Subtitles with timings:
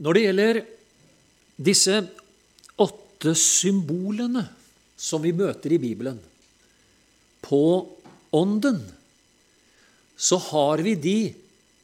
[0.00, 0.60] Når det gjelder
[1.60, 1.96] disse
[2.80, 4.46] åtte symbolene
[5.00, 6.18] som vi møter i Bibelen
[7.44, 7.62] på
[8.36, 8.80] Ånden,
[10.16, 11.18] så har vi de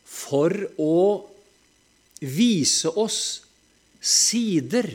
[0.06, 0.96] for å
[2.22, 3.20] vise oss
[4.00, 4.88] sider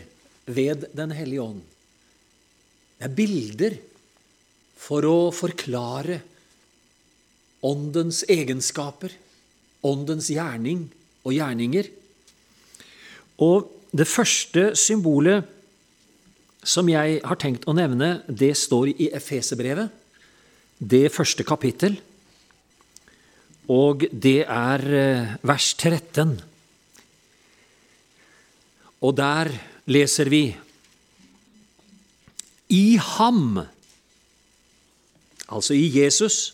[0.46, 1.62] ved Den hellige ånd.
[2.98, 3.78] Det er bilder
[4.82, 6.22] for å forklare
[7.66, 9.14] Åndens egenskaper,
[9.86, 10.88] Åndens gjerning
[11.22, 11.90] og gjerninger.
[13.42, 15.47] Og det første symbolet
[16.61, 19.89] som jeg har tenkt å nevne, det står i Efeserbrevet,
[20.78, 21.98] det første kapittel.
[23.71, 26.36] Og det er eh, vers 13.
[29.01, 29.50] Og der
[29.89, 30.43] leser vi
[32.72, 33.64] I ham,
[35.50, 36.53] altså i Jesus,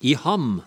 [0.00, 0.62] i ham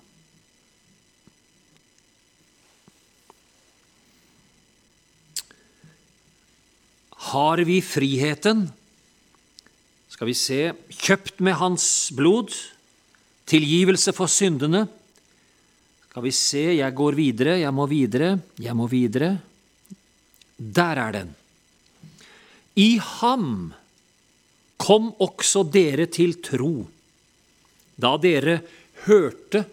[7.28, 8.68] har vi friheten,
[10.12, 12.54] skal vi se, kjøpt med hans blod,
[13.48, 14.86] tilgivelse for syndene.
[16.08, 19.36] Skal vi se, jeg går videre, jeg må videre, jeg må videre.
[20.58, 21.34] Der er den.
[22.78, 23.74] I ham
[24.78, 26.88] kom også dere til tro,
[27.98, 28.60] da dere
[29.08, 29.64] hørte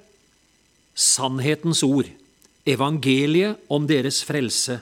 [0.95, 2.09] sannhetens ord,
[2.65, 4.79] evangeliet om deres frelse.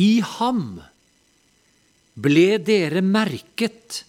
[0.00, 0.78] I ham
[2.16, 4.04] ble dere merket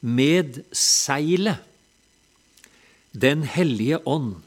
[0.00, 1.68] med seilet,
[3.12, 4.38] Den hellige ånd,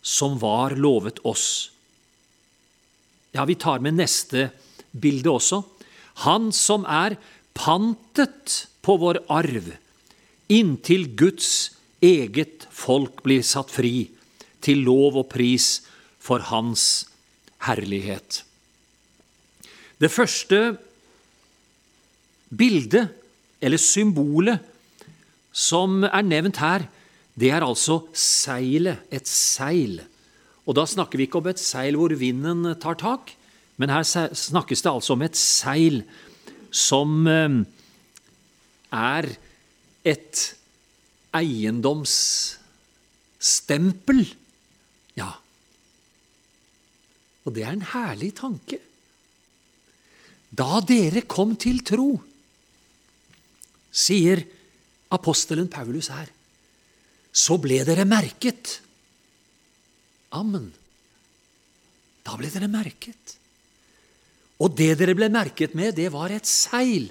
[0.00, 1.68] som var lovet oss.
[3.36, 4.46] Ja, vi tar med neste
[4.96, 5.58] bilde også.
[6.24, 7.18] Han som er
[7.52, 9.68] pantet på vår arv,
[10.48, 14.08] inntil Guds eget folk blir satt fri,
[14.64, 15.82] til lov og pris
[16.16, 17.04] for Hans
[17.68, 18.40] herlighet.
[20.00, 20.78] Det første
[22.52, 23.08] bildet,
[23.62, 24.60] eller symbolet,
[25.52, 26.86] som er nevnt her,
[27.38, 30.00] det er altså seilet, et seil.
[30.66, 33.32] Og da snakker vi ikke om et seil hvor vinden tar tak,
[33.80, 36.02] men her snakkes det altså om et seil
[36.72, 37.64] som eh,
[38.92, 39.36] er
[40.04, 40.56] et
[41.36, 44.34] eiendomsstempel.
[45.18, 45.30] Ja.
[47.44, 48.78] Og det er en herlig tanke.
[50.52, 52.20] Da dere kom til tro,
[53.92, 54.42] sier
[55.12, 56.30] apostelen Paulus her,
[57.32, 58.78] så ble dere merket.
[60.36, 60.70] Amen.
[62.24, 63.36] Da ble dere merket.
[64.62, 67.08] Og det dere ble merket med, det var et seil.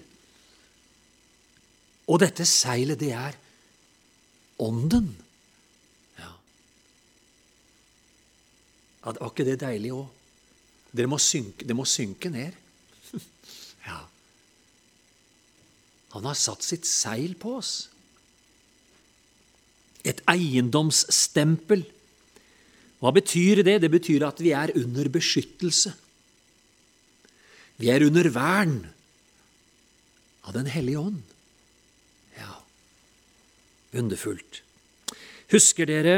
[2.09, 3.37] Og dette seilet, det er
[4.61, 5.07] Ånden.
[6.19, 6.31] Ja.
[9.01, 10.05] ja var ikke det deilig òg?
[10.93, 12.53] Det må synke ned.
[13.87, 13.97] ja.
[16.11, 17.73] Han har satt sitt seil på oss.
[20.03, 21.85] Et eiendomsstempel.
[23.01, 23.79] Hva betyr det?
[23.83, 25.93] Det betyr at vi er under beskyttelse.
[27.81, 28.81] Vi er under vern
[30.45, 31.21] av Den hellige ånd.
[32.37, 32.59] Ja,
[33.97, 34.61] underfullt.
[35.53, 36.15] Husker dere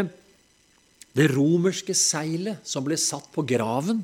[1.13, 4.01] det romerske seilet som ble satt på graven?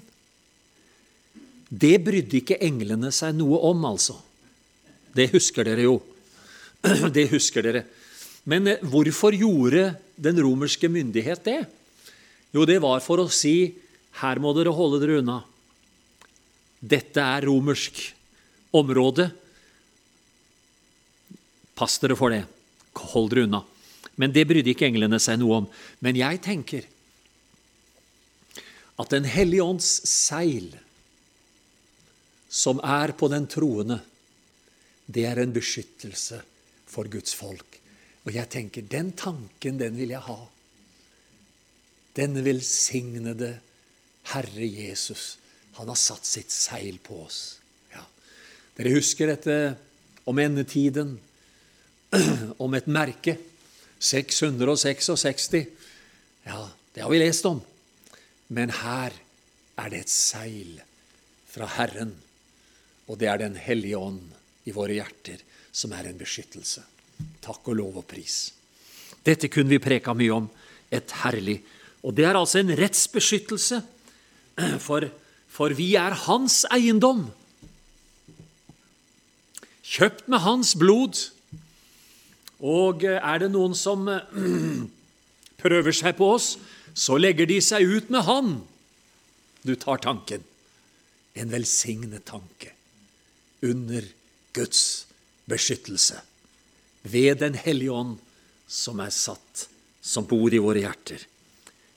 [1.69, 4.17] Det brydde ikke englene seg noe om, altså.
[5.16, 5.97] Det husker dere jo.
[7.16, 7.84] Det husker dere.
[8.50, 11.62] Men eh, hvorfor gjorde den romerske myndighet det?
[12.56, 13.74] Jo, det var for å si
[14.20, 15.40] her må dere holde dere unna.
[16.80, 18.00] Dette er romersk
[18.75, 19.30] område.
[21.78, 22.46] Pass dere for det.
[23.14, 23.62] Hold dere unna.
[24.20, 25.68] Men det brydde ikke englene seg noe om.
[26.03, 26.88] Men jeg tenker
[29.00, 30.74] at Den hellige ånds seil,
[32.52, 34.02] som er på den troende,
[35.09, 36.42] det er en beskyttelse
[36.90, 37.80] for Guds folk.
[38.28, 40.38] Og jeg tenker, den tanken, den vil jeg ha.
[42.18, 43.56] Den velsignede
[44.30, 45.40] Herre Jesus,
[45.80, 47.40] han har satt sitt seil på oss.
[47.94, 48.03] Ja.
[48.78, 49.58] Dere husker dette
[50.29, 51.16] om endetiden,
[52.64, 53.40] om et merke.
[54.00, 55.50] 666.
[56.46, 56.62] Ja,
[56.94, 57.64] det har vi lest om.
[58.53, 59.16] Men her
[59.79, 60.78] er det et seil
[61.50, 62.14] fra Herren,
[63.09, 64.39] og det er Den hellige ånd
[64.69, 66.83] i våre hjerter som er en beskyttelse.
[67.43, 68.51] Takk og lov og pris.
[69.25, 70.49] Dette kunne vi preka mye om.
[70.89, 71.61] Et herlig
[72.01, 73.81] Og det er altså en rettsbeskyttelse,
[74.79, 75.03] for,
[75.51, 77.25] for vi er hans eiendom.
[79.83, 81.19] Kjøpt med hans blod.
[82.63, 84.07] Og er det noen som
[85.63, 86.53] prøver seg på oss,
[86.95, 88.55] så legger de seg ut med han.
[89.67, 90.47] Du tar tanken.
[91.35, 92.71] En velsignet tanke
[93.59, 94.07] under
[94.53, 95.05] Guds
[95.49, 96.22] beskyttelse
[97.01, 98.17] ved Den hellige ånd
[98.67, 99.67] som er satt
[100.01, 101.22] som bor i våre hjerter.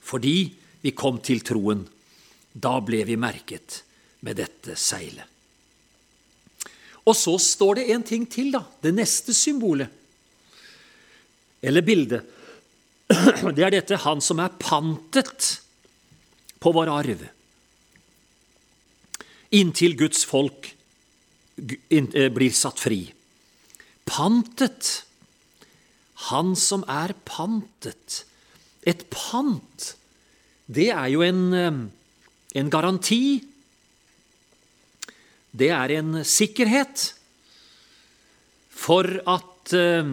[0.03, 0.37] Fordi
[0.83, 1.85] vi kom til troen,
[2.53, 3.83] da ble vi merket
[4.27, 5.29] med dette seilet.
[7.03, 8.63] Og så står det en ting til, da.
[8.83, 9.91] Det neste symbolet.
[11.63, 12.23] Eller bildet.
[13.57, 15.49] Det er dette han som er pantet
[16.63, 17.25] på vår arv.
[19.59, 20.71] Inntil Guds folk
[21.57, 23.05] blir satt fri.
[24.09, 25.05] Pantet.
[26.33, 28.25] Han som er pantet.
[28.87, 29.89] Et pant,
[30.67, 31.81] det er jo en, eh,
[32.59, 33.43] en garanti
[35.53, 37.11] det er en sikkerhet
[38.73, 40.13] for at eh,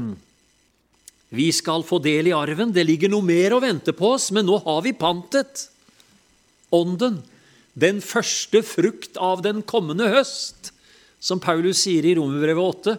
[1.31, 2.74] vi skal få del i arven.
[2.75, 5.69] Det ligger noe mer å vente på oss, men nå har vi pantet
[6.75, 7.24] Ånden.
[7.80, 10.69] Den første frukt av den kommende høst,
[11.19, 12.98] som Paulus sier i Romerbrevet 8.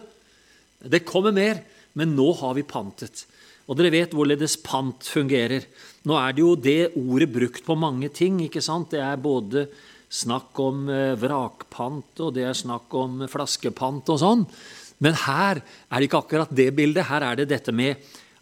[0.93, 1.61] Det kommer mer,
[1.97, 3.25] men nå har vi pantet.
[3.69, 5.65] Og dere vet hvorledes pant fungerer.
[6.07, 8.39] Nå er det jo det ordet brukt på mange ting.
[8.45, 8.91] ikke sant?
[8.93, 9.67] Det er både
[10.11, 14.43] snakk om eh, vrakpant, og det er snakk om flaskepant og sånn.
[15.01, 17.07] Men her er det ikke akkurat det bildet.
[17.07, 18.01] Her er det dette med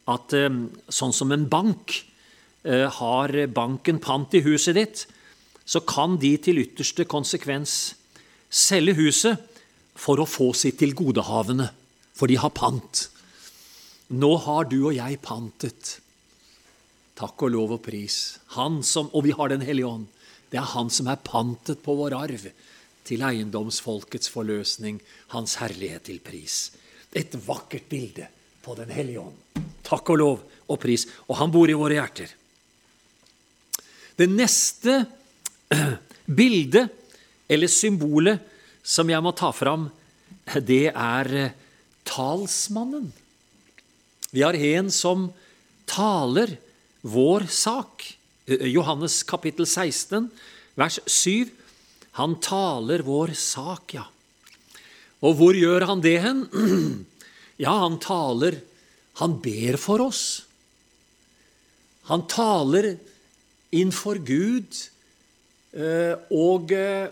[0.09, 0.49] at eh,
[0.89, 1.99] sånn som en bank
[2.65, 5.05] eh, har banken pant i huset ditt,
[5.69, 7.77] så kan de til ytterste konsekvens
[8.49, 9.58] selge huset
[9.99, 11.67] for å få sitt tilgodehavende,
[12.15, 13.07] for de har pant.
[14.15, 15.97] Nå har du og jeg pantet.
[17.19, 18.39] Takk og lov og pris.
[18.55, 20.07] Han som, og vi har Den hellige ånd
[20.49, 22.49] det er han som er pantet på vår arv,
[23.05, 24.99] til eiendomsfolkets forløsning,
[25.33, 26.69] hans herlighet til pris.
[27.13, 28.27] Et vakkert bilde
[28.61, 29.63] på Den hellige ånd.
[29.85, 31.07] Takk og lov og pris.
[31.29, 32.33] Og han bor i våre hjerter.
[34.19, 34.99] Det neste
[36.39, 36.89] bildet,
[37.49, 38.43] eller symbolet,
[38.89, 39.89] som jeg må ta fram,
[40.65, 41.57] det er eh,
[42.09, 43.11] talsmannen.
[44.33, 45.29] Vi har en som
[45.89, 46.55] taler
[47.05, 48.05] vår sak.
[48.49, 50.29] Eh, Johannes kapittel 16,
[50.79, 51.51] vers 7.
[52.17, 54.07] Han taler vår sak, ja.
[55.21, 56.45] Og hvor gjør han det hen?
[57.59, 58.55] Ja, han taler
[59.19, 60.45] Han ber for oss.
[62.07, 62.93] Han taler
[63.75, 64.77] innenfor Gud,
[65.75, 67.11] eh, og eh,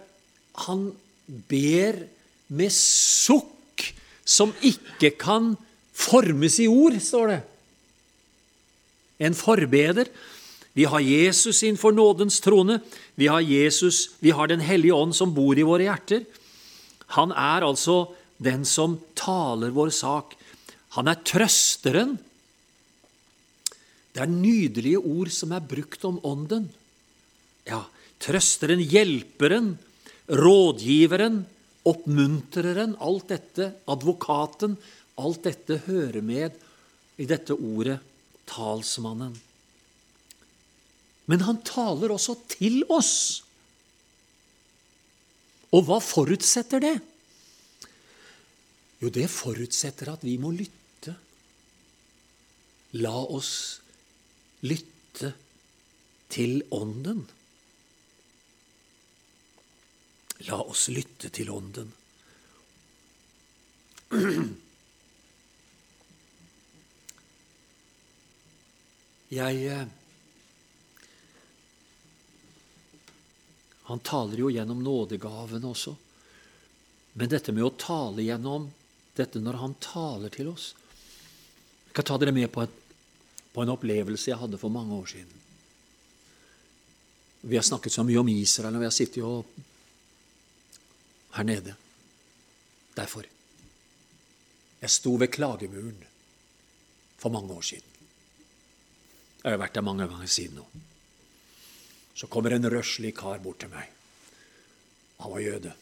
[0.64, 0.86] han
[1.28, 2.00] ber
[2.48, 3.84] med sukk
[4.28, 5.54] som ikke kan
[5.98, 7.42] formes i ord, står det.
[9.28, 10.10] En forbeder
[10.78, 12.80] vi har Jesus innenfor nådens trone.
[13.18, 16.22] Vi har Jesus, vi har Den hellige ånd som bor i våre hjerter.
[17.18, 20.36] Han er altså den som taler vår sak.
[20.94, 22.20] Han er trøsteren.
[24.14, 26.70] Det er nydelige ord som er brukt om Ånden.
[27.66, 27.82] Ja,
[28.22, 29.80] trøsteren, hjelperen,
[30.28, 31.42] rådgiveren,
[31.88, 34.76] oppmuntreren, alt dette, advokaten,
[35.18, 36.56] alt dette hører med
[37.18, 38.00] i dette ordet
[38.50, 39.36] talsmannen.
[41.28, 43.44] Men han taler også til oss.
[45.76, 46.96] Og hva forutsetter det?
[49.04, 51.14] Jo, det forutsetter at vi må lytte.
[53.04, 53.52] La oss
[54.64, 55.34] lytte
[56.32, 57.26] til Ånden.
[60.46, 61.94] La oss lytte til Ånden.
[69.28, 69.88] Jeg eh,
[73.88, 75.96] Han taler jo gjennom nådegavene også.
[77.18, 78.70] Men dette med å tale gjennom
[79.18, 80.76] dette når han taler til oss
[81.88, 82.74] Jeg kan ta dere med på, et,
[83.56, 85.34] på en opplevelse jeg hadde for mange år siden.
[87.48, 89.32] Vi har snakket så mye om Israel, og vi har sittet jo
[91.36, 91.76] her nede.
[92.96, 93.26] Derfor.
[94.82, 96.04] Jeg sto ved klagemuren
[97.18, 97.94] for mange år siden.
[99.44, 100.66] Jeg har vært der mange ganger siden nå.
[102.18, 103.90] Så kommer en røslig kar bort til meg.
[105.22, 105.74] Han var jøde.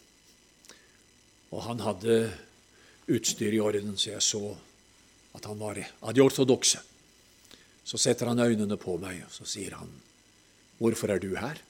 [1.52, 2.18] Og han hadde
[3.12, 4.44] utstyr i orden, så jeg så
[5.36, 6.82] at han var av de ortodokse.
[7.86, 9.90] Så setter han øynene på meg, og så sier han,
[10.80, 11.62] 'Hvorfor er du her?'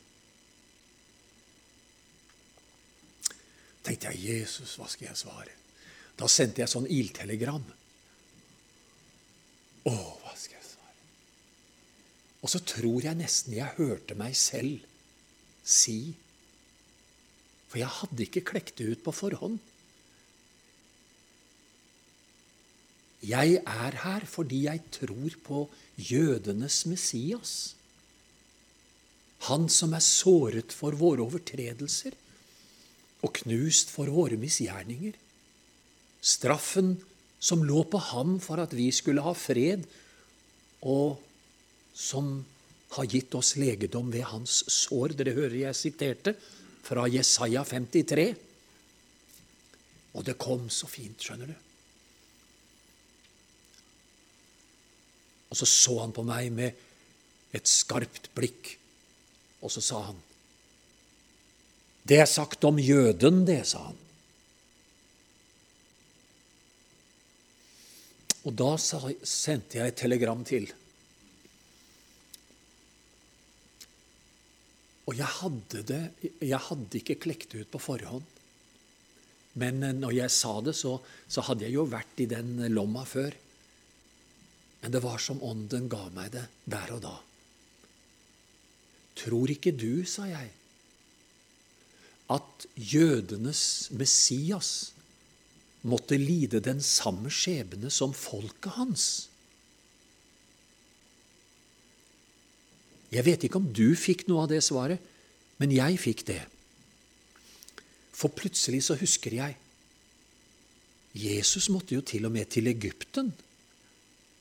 [3.86, 5.62] Tenkte jeg, 'Jesus, hva skal jeg svare?'
[6.16, 7.66] Da sendte jeg sånn ildtelegram.
[9.86, 10.76] Å, hva skal jeg svare?
[12.46, 14.84] og så tror jeg nesten jeg hørte meg selv
[15.66, 16.14] si
[17.66, 19.58] For jeg hadde ikke klekt det ut på forhånd.
[23.26, 25.64] Jeg er her fordi jeg tror på
[25.98, 27.56] jødenes Messias.
[29.50, 32.16] Han som er såret for våre overtredelser
[33.26, 35.16] og knust for våre misgjerninger.
[36.22, 36.96] Straffen
[37.42, 39.86] som lå på ham for at vi skulle ha fred,
[40.86, 41.18] og
[41.96, 42.38] som
[42.96, 45.16] har gitt oss legedom ved hans sår.
[45.18, 46.36] Dere hører jeg siterte
[46.86, 48.28] fra Jesaja 53.
[50.16, 51.56] Og det kom så fint, skjønner du.
[55.52, 58.74] Og så så han på meg med et skarpt blikk,
[59.64, 60.18] og så sa han
[62.06, 64.02] Det er sagt om jøden, det, sa han.
[68.46, 70.68] Og da sendte jeg et telegram til.
[75.06, 76.02] Og jeg hadde det
[76.42, 78.26] Jeg hadde ikke klekt det ut på forhånd.
[79.62, 80.98] Men eh, når jeg sa det, så,
[81.28, 83.34] så hadde jeg jo vært i den lomma før.
[84.82, 87.16] Men det var som Ånden ga meg det der og da.
[89.16, 90.52] Tror ikke du, sa jeg,
[92.32, 94.94] at jødenes Messias
[95.86, 99.06] måtte lide den samme skjebne som folket hans?
[103.14, 105.00] Jeg vet ikke om du fikk noe av det svaret,
[105.62, 106.42] men jeg fikk det.
[108.16, 109.56] For plutselig så husker jeg
[111.16, 113.30] Jesus måtte jo til og med til Egypten.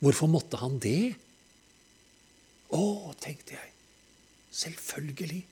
[0.02, 1.14] Hvorfor måtte han det?
[2.74, 3.70] Å, tenkte jeg.
[4.50, 5.44] Selvfølgelig.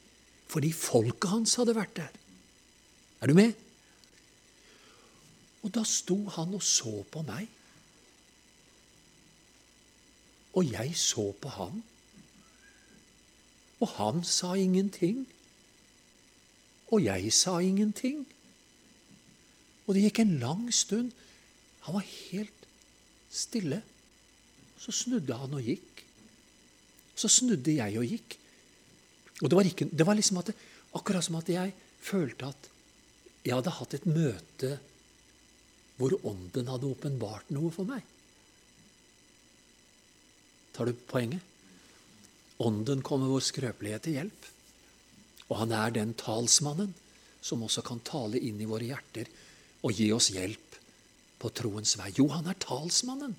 [0.50, 2.18] Fordi folket hans hadde vært der.
[3.22, 3.52] Er du med?
[5.62, 7.46] Og da sto han og så på meg.
[10.58, 11.78] Og jeg så på han.
[13.82, 15.22] Og han sa ingenting
[16.92, 18.26] og jeg sa ingenting.
[19.86, 21.08] Og det gikk en lang stund.
[21.86, 22.66] Han var helt
[23.32, 23.80] stille.
[24.76, 26.02] Så snudde han og gikk.
[27.16, 28.36] Så snudde jeg og gikk.
[29.40, 30.56] Og det var, ikke, det var liksom at det,
[30.94, 32.68] akkurat som at jeg følte at
[33.42, 34.76] jeg hadde hatt et møte
[35.98, 38.02] hvor Ånden hadde åpenbart noe for meg.
[40.72, 41.42] Tar du poenget?
[42.62, 44.48] Ånden kommer vår skrøpelighet til hjelp.
[45.50, 46.94] Og han er den talsmannen
[47.42, 49.28] som også kan tale inn i våre hjerter
[49.82, 50.78] og gi oss hjelp
[51.42, 52.12] på troens vei.
[52.16, 53.34] Jo, han er talsmannen.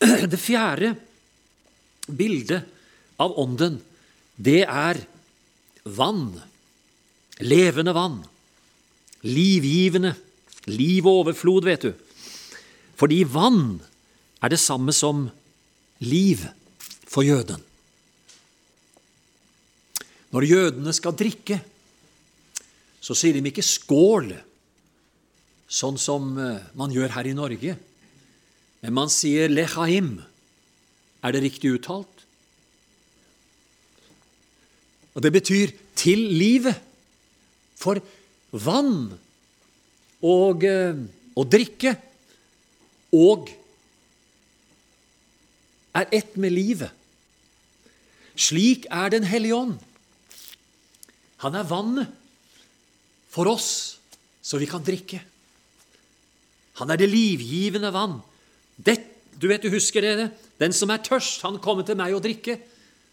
[0.32, 0.94] Det fjerde
[2.08, 2.68] bildet
[3.20, 3.76] av Ånden,
[4.40, 4.96] det er
[5.84, 6.40] vann.
[7.40, 8.20] Levende vann.
[9.24, 10.14] Livgivende.
[10.68, 11.92] Liv og overflod, vet du.
[13.00, 13.80] Fordi vann
[14.44, 15.28] er det samme som
[16.04, 16.44] liv
[17.08, 17.60] for jøden.
[20.30, 21.58] Når jødene skal drikke,
[23.00, 24.36] så sier de ikke 'skål',
[25.66, 27.76] sånn som eh, man gjør her i Norge.
[28.82, 30.20] Men man sier 'lechaim'.
[31.24, 32.24] Er det riktig uttalt?
[35.14, 36.89] Og det betyr 'til livet'.
[37.80, 38.00] For
[38.52, 39.10] vann
[40.20, 40.98] og eh,
[41.34, 41.94] å drikke
[43.16, 43.48] og
[45.96, 46.90] er ett med livet.
[48.40, 49.78] Slik er Den hellige ånd.
[51.40, 52.18] Han er vannet
[53.32, 53.98] for oss,
[54.42, 55.20] så vi kan drikke.
[56.80, 58.18] Han er det livgivende vann.
[58.76, 58.96] Det,
[59.36, 60.30] du vet, du husker det?
[60.60, 62.58] Den som er tørst, han kommer til meg og drikke.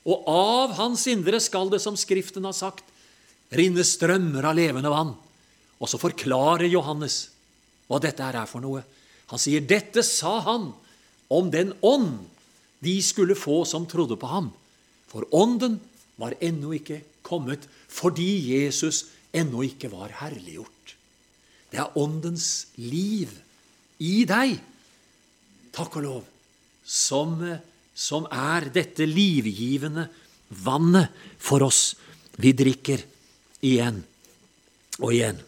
[0.07, 2.83] Og av hans indre skal det, som Skriften har sagt,
[3.55, 5.13] rinne strømmer av levende vann.
[5.77, 7.27] Og så forklarer Johannes
[7.87, 8.83] hva dette er for noe.
[9.31, 10.71] Han sier, 'Dette sa han
[11.29, 12.27] om den ånd
[12.83, 14.53] de skulle få som trodde på ham.'
[15.07, 15.79] For ånden
[16.19, 20.95] var ennå ikke kommet fordi Jesus ennå ikke var herliggjort.
[21.71, 23.31] Det er Åndens liv
[23.99, 24.55] i deg,
[25.75, 26.23] takk og lov,
[26.83, 27.39] som,
[27.95, 30.07] som er dette livgivende
[30.63, 31.95] vannet for oss.
[32.39, 33.03] Vi drikker
[33.65, 34.03] igjen
[34.99, 35.39] og igjen.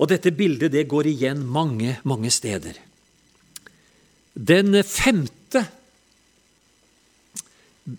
[0.00, 2.78] Og dette bildet det går igjen mange, mange steder.
[4.32, 5.66] Den femte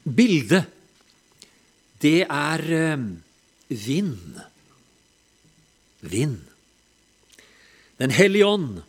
[0.03, 0.65] bildet
[2.01, 3.03] det er eh,
[3.67, 4.39] vind.
[6.01, 6.39] Vind.
[8.01, 8.81] Den hellige ånd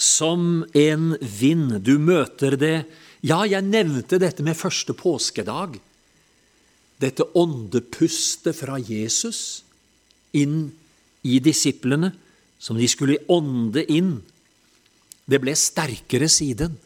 [0.00, 1.76] som en vind.
[1.84, 2.76] Du møter det
[3.20, 5.74] Ja, jeg nevnte dette med første påskedag.
[7.00, 9.62] Dette åndepustet fra Jesus
[10.36, 10.68] inn
[11.24, 12.12] i disiplene,
[12.60, 14.18] som de skulle ånde inn.
[15.24, 16.76] Det ble sterkere siden.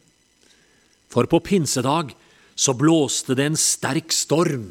[1.10, 2.14] For på pinsedag
[2.54, 4.70] så blåste det en sterk storm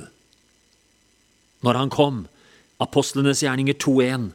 [1.64, 2.24] når han kom.
[2.84, 4.32] Apostlenes gjerninger 2.1.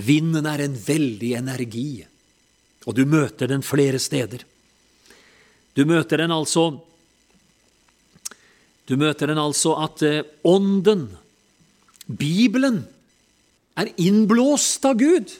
[0.00, 2.04] Vinden er en veldig energi,
[2.88, 4.44] og du møter den flere steder.
[5.76, 6.70] Du møter den altså
[8.88, 11.06] Du møter den altså at eh, Ånden,
[12.06, 12.82] Bibelen,
[13.78, 15.30] er innblåst av Gud.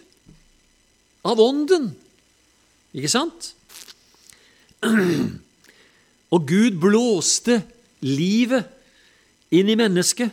[1.29, 1.91] Av Ånden.
[2.97, 3.53] Ikke sant?
[6.33, 7.61] Og Gud blåste
[8.07, 8.71] livet
[9.53, 10.33] inn i mennesket.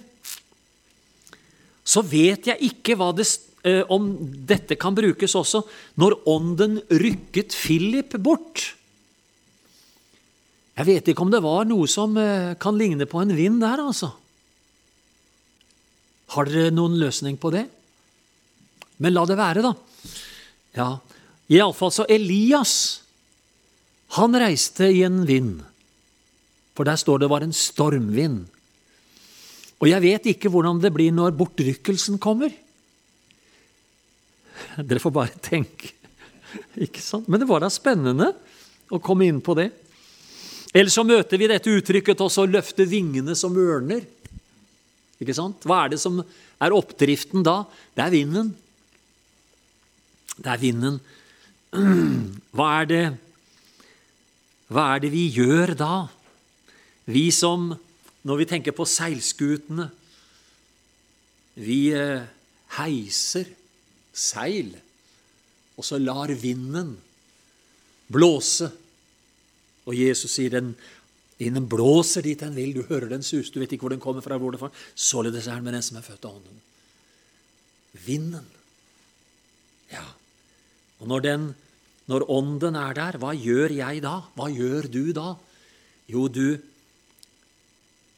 [1.84, 3.28] Så vet jeg ikke det,
[3.68, 4.14] eh, om
[4.48, 5.64] dette kan brukes også
[6.00, 8.76] når Ånden rykket Philip bort.
[10.80, 13.82] Jeg vet ikke om det var noe som eh, kan ligne på en vind der,
[13.84, 14.14] altså.
[16.32, 17.66] Har dere noen løsning på det?
[19.04, 19.74] Men la det være, da.
[20.78, 20.88] Ja,
[21.52, 23.02] Iallfall så Elias,
[24.16, 25.58] han reiste i en vind.
[26.78, 28.46] For der står det var en stormvind.
[29.84, 32.56] Og jeg vet ikke hvordan det blir når bortrykkelsen kommer.
[34.80, 35.92] Dere får bare tenke.
[36.80, 37.28] Ikke sant?
[37.28, 38.32] Men det var da spennende
[38.88, 39.70] å komme inn på det.
[40.74, 44.06] Eller så møter vi dette uttrykket også 'løfte vingene som ørner'.
[45.20, 45.66] Ikke sant?
[45.68, 47.64] Hva er det som er oppdriften da?
[47.96, 48.54] Det er vinden.
[50.38, 51.00] Det er vinden.
[52.56, 53.04] Hva er det
[54.70, 56.08] Hva er det vi gjør da?
[57.10, 57.74] Vi som,
[58.22, 59.90] når vi tenker på seilskutene
[61.58, 62.22] Vi eh,
[62.78, 63.50] heiser
[64.14, 64.72] seil,
[65.76, 66.94] og så lar vinden
[68.10, 68.70] blåse
[69.90, 70.74] og Jesus sier den
[71.40, 74.20] Vinden blåser dit den vil, du hører den suse, du vet ikke hvor den kommer
[74.20, 74.36] fra.
[74.36, 74.68] hvor det fra.
[74.92, 76.58] Således er den med den som er født av Ånden.
[78.04, 78.48] Vinden.
[79.88, 80.04] Ja.
[81.00, 81.46] Og når, den,
[82.12, 84.18] når Ånden er der, hva gjør jeg da?
[84.36, 85.38] Hva gjør du da?
[86.12, 86.60] Jo, du,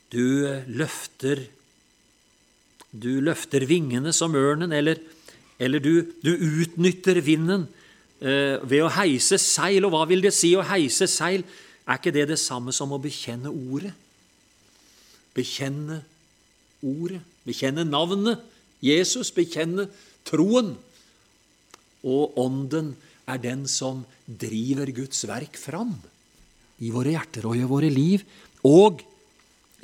[0.10, 0.26] du
[0.66, 1.46] løfter
[2.92, 4.98] Du løfter vingene som ørnen, eller,
[5.62, 7.81] eller du, du utnytter vinden Eh,
[8.22, 9.86] ved å heise seil.
[9.88, 11.44] Og hva vil det si å heise seil?
[11.88, 13.94] Er ikke det det samme som å bekjenne ordet?
[15.36, 16.02] Bekjenne
[16.84, 18.42] ordet, bekjenne navnet
[18.84, 19.88] Jesus, bekjenne
[20.28, 20.76] troen.
[22.02, 22.94] Og Ånden
[23.30, 25.94] er den som driver Guds verk fram
[26.82, 28.24] i våre hjerter og i våre liv,
[28.66, 29.04] og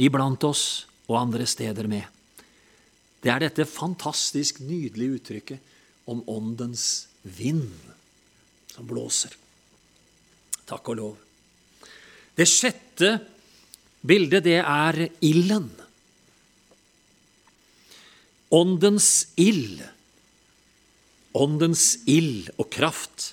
[0.02, 2.06] iblant oss og andre steder med.
[3.22, 7.97] Det er dette fantastisk nydelige uttrykket om Åndens vind
[8.78, 9.34] som blåser.
[10.70, 11.16] Takk og lov.
[12.38, 13.16] Det sjette
[14.06, 15.72] bildet, det er ilden.
[18.54, 19.10] Åndens
[19.42, 19.82] ild.
[21.38, 23.32] Åndens ild og kraft.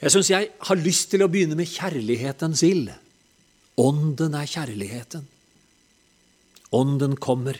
[0.00, 2.88] Jeg syns jeg har lyst til å begynne med kjærlighetens ild.
[3.80, 5.28] Ånden er kjærligheten.
[6.72, 7.58] Ånden kommer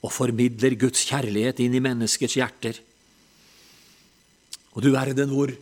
[0.00, 2.80] og formidler Guds kjærlighet inn i menneskets hjerter.
[4.74, 5.52] Og du verden hvor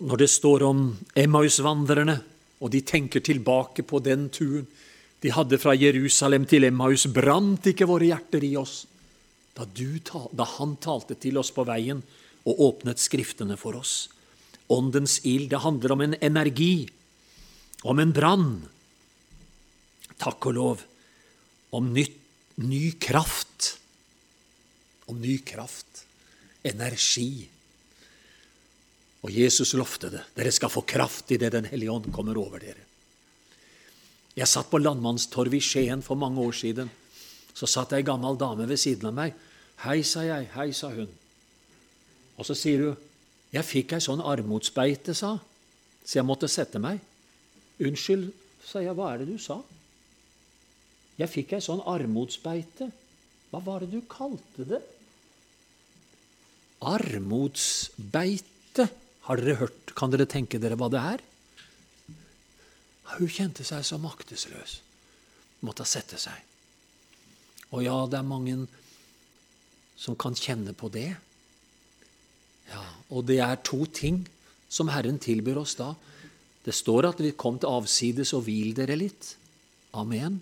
[0.00, 0.78] Når det står om
[1.12, 2.14] Emmaus-vandrerne,
[2.60, 4.66] og de tenker tilbake på den turen
[5.20, 8.86] de hadde fra Jerusalem til Emmaus, brant ikke våre hjerter i oss
[9.52, 9.66] da,
[10.04, 12.02] ta, da Han talte til oss på veien
[12.48, 14.08] og åpnet Skriftene for oss.
[14.70, 16.88] Åndens ild, det handler om en energi,
[17.82, 18.50] om en brann.
[20.20, 20.84] Takk og lov,
[21.74, 22.16] om nytt,
[22.62, 23.74] ny kraft.
[25.10, 25.89] Om ny kraft
[26.62, 27.48] energi.
[29.20, 30.22] Og Jesus lovte det.
[30.36, 32.86] Dere skal få kraft idet Den hellige ånd kommer over dere.
[34.36, 36.90] Jeg satt på Landmannstorvet i Skien for mange år siden.
[37.54, 39.34] Så satt ei gammel dame ved siden av meg.
[39.84, 40.48] Hei, sa jeg.
[40.54, 41.08] Hei, sa hun.
[42.38, 42.96] Og så sier hun,
[43.52, 45.40] 'Jeg fikk ei sånn armodsbeite', sa
[46.04, 47.00] så jeg måtte sette meg.
[47.78, 48.32] 'Unnskyld',
[48.64, 48.94] sa jeg.
[48.94, 49.62] 'Hva er det du sa?'
[51.18, 52.90] 'Jeg fikk ei sånn armodsbeite'.
[53.50, 54.82] Hva var det du kalte det?
[56.80, 58.88] Armodsbeite.
[59.26, 59.94] Har dere hørt?
[59.96, 61.24] Kan dere tenke dere hva det er?
[63.16, 64.80] Hun kjente seg så maktesløs.
[65.66, 66.36] Måtte sette seg.
[67.70, 68.64] Og ja, det er mange
[70.00, 71.10] som kan kjenne på det.
[72.70, 74.22] Ja, Og det er to ting
[74.70, 75.94] som Herren tilbyr oss da.
[76.64, 79.34] Det står at vi kom til avsides og hvil dere litt.
[79.98, 80.40] Amen.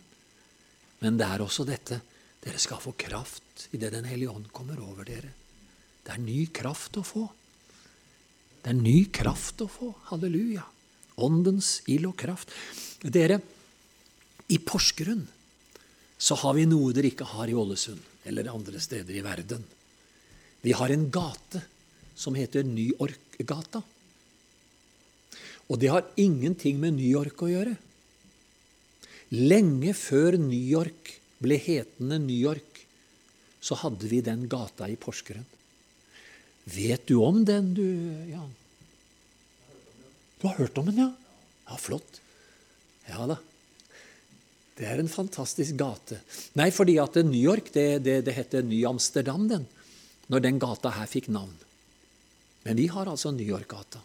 [1.00, 2.00] Men det er også dette.
[2.44, 5.32] Dere skal få kraft idet Den hellige ånd kommer over dere.
[6.08, 7.26] Det er ny kraft å få.
[8.64, 9.90] Det er ny kraft å få.
[10.08, 10.62] Halleluja.
[11.20, 12.54] Åndens ild og kraft.
[13.04, 13.36] Dere,
[14.48, 15.26] i Porsgrunn
[16.16, 19.60] så har vi noe dere ikke har i Ålesund eller andre steder i verden.
[20.64, 21.60] Vi har en gate
[22.16, 23.82] som heter Nyorkgata.
[25.68, 27.76] Og det har ingenting med New York å gjøre.
[29.36, 31.12] Lenge før New York
[31.44, 32.80] ble hetende New York,
[33.60, 35.57] så hadde vi den gata i Porsgrunn.
[36.68, 37.86] Vet du om den, du,
[38.28, 38.50] Jan?
[40.40, 41.12] Du har hørt om den, ja?
[41.68, 42.20] Ja, flott.
[43.08, 43.38] Ja da.
[44.78, 46.20] Det er en fantastisk gate.
[46.58, 49.64] Nei, fordi at New York det, det, det heter Ny Amsterdam den,
[50.30, 51.56] når den gata her fikk navn.
[52.62, 54.02] Men vi har altså New York-gata.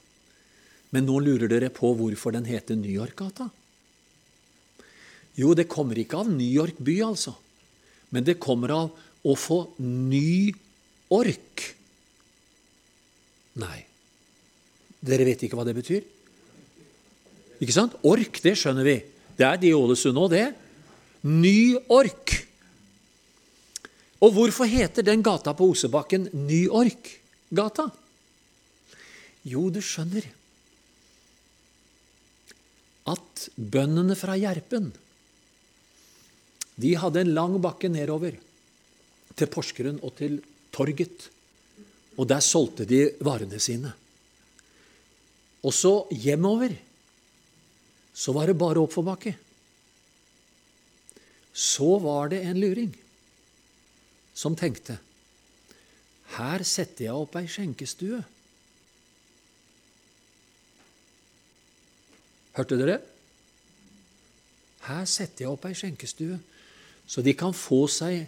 [0.95, 3.49] Men nå lurer dere på hvorfor den heter New York-gata?
[5.35, 7.33] Jo, det kommer ikke av New York by, altså.
[8.13, 10.53] Men det kommer av å få ny
[11.13, 11.63] ork.
[13.61, 13.83] Nei.
[15.03, 16.05] Dere vet ikke hva det betyr?
[17.61, 17.97] Ikke sant?
[18.07, 18.97] Ork, det skjønner vi.
[19.37, 20.47] Det er de i Ålesund òg, det.
[21.27, 22.33] Ny Ork.
[24.23, 27.89] Og hvorfor heter den gata på Osebakken Ny Ork-gata?
[29.43, 30.25] Jo, du skjønner
[33.11, 34.93] at bøndene fra Gjerpen
[36.79, 38.37] de hadde en lang bakke nedover
[39.37, 40.39] til Porsgrunn og til
[40.73, 41.27] Torget.
[42.17, 43.93] Og der solgte de varene sine.
[45.63, 46.75] Og så hjemover
[48.13, 49.33] så var det bare oppforbakke
[51.53, 52.93] så var det en luring
[54.33, 54.97] som tenkte
[56.33, 58.17] her setter jeg opp ei skjenkestue.
[62.57, 62.95] Hørte dere?
[64.87, 66.39] Her setter jeg opp ei skjenkestue,
[67.05, 68.25] så de kan få seg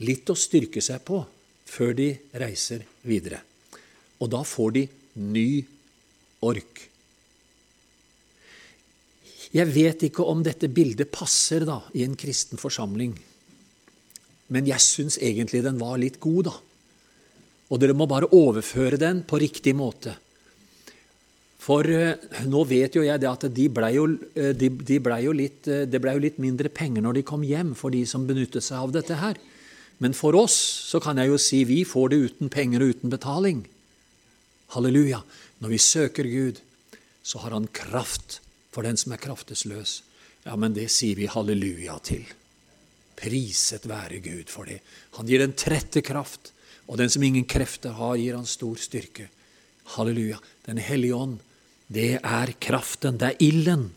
[0.00, 1.20] litt å styrke seg på
[1.66, 3.40] før de reiser videre.
[4.22, 4.84] Og da får de
[5.20, 5.48] ny
[6.46, 6.84] ork.
[9.56, 13.14] Jeg vet ikke om dette bildet passer da, i en kristen forsamling,
[14.52, 16.54] men jeg syns egentlig den var litt god, da.
[17.66, 20.14] Og dere må bare overføre den på riktig måte.
[21.66, 22.14] For uh,
[22.46, 25.64] nå vet jo jeg det at de ble jo, uh, de, de ble jo litt,
[25.66, 28.62] uh, det ble jo litt mindre penger når de kom hjem, for de som benyttet
[28.62, 29.40] seg av dette her.
[29.98, 30.56] Men for oss
[30.90, 33.62] så kan jeg jo si vi får det uten penger og uten betaling.
[34.74, 35.22] Halleluja.
[35.62, 36.60] Når vi søker Gud,
[37.22, 40.02] så har Han kraft for den som er kraftesløs.
[40.44, 42.26] Ja, men det sier vi halleluja til.
[43.16, 44.82] Priset være Gud for det.
[45.16, 46.52] Han gir den trette kraft,
[46.86, 49.30] og den som ingen krefter har, gir han stor styrke.
[49.96, 50.38] Halleluja.
[50.68, 51.38] Den hellige ånd,
[51.88, 53.88] det er kraften, det er ilden.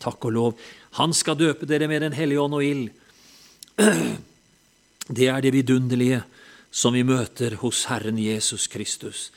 [0.00, 0.56] Takk og lov.
[0.96, 2.90] Han skal døpe dere med Den hellige ånd og ild.
[5.10, 6.20] Det er det vidunderlige
[6.70, 9.30] som vi møter hos Herren Jesus Kristus.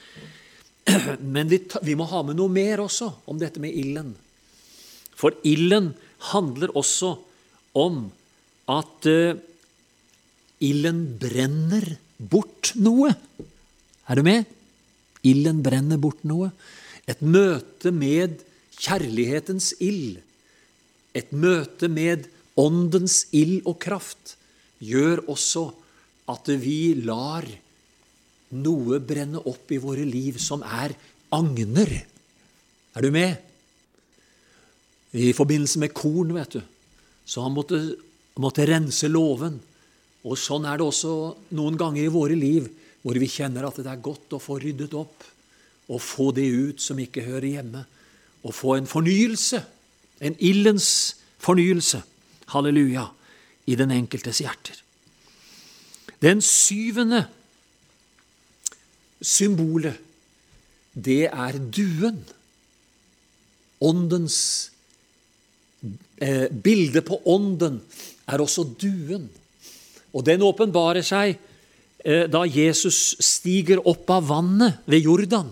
[1.35, 4.11] Men vi, må ha med noe mer også om dette med ilden.
[5.17, 5.93] For ilden
[6.29, 7.15] handler også
[7.73, 8.05] om
[8.69, 9.39] at uh,
[10.61, 13.09] ilden brenner bort noe.
[14.05, 14.45] Er du med?
[15.25, 16.51] Ilden brenner bort noe.
[17.09, 18.43] Et møte med
[18.77, 20.21] kjærlighetens ild,
[21.17, 24.37] et møte med åndens ild og kraft,
[24.83, 25.67] gjør også
[26.33, 27.47] at vi lar
[28.53, 30.93] noe brenne opp i våre liv som er
[31.33, 31.95] agner.
[32.93, 33.53] Er du med?
[35.13, 36.61] i forbindelse med korn, vet du.
[37.25, 37.79] Så han måtte,
[38.41, 39.59] måtte rense låven.
[40.23, 41.13] Og sånn er det også
[41.57, 42.69] noen ganger i våre liv
[43.03, 45.25] hvor vi kjenner at det er godt å få ryddet opp
[45.91, 47.81] og få det ut som ikke hører hjemme,
[48.47, 49.59] og få en fornyelse,
[50.23, 50.87] en ildens
[51.43, 51.99] fornyelse,
[52.53, 53.03] halleluja,
[53.65, 54.79] i den enkeltes hjerter.
[56.23, 57.25] Den syvende
[59.23, 59.97] symbolet,
[60.93, 62.19] det er duen.
[63.83, 64.37] Åndens
[66.21, 67.81] eh, bildet på ånden
[68.29, 69.27] er også duen.
[70.13, 71.35] Og den åpenbarer seg
[72.05, 75.51] eh, da Jesus stiger opp av vannet ved Jordan.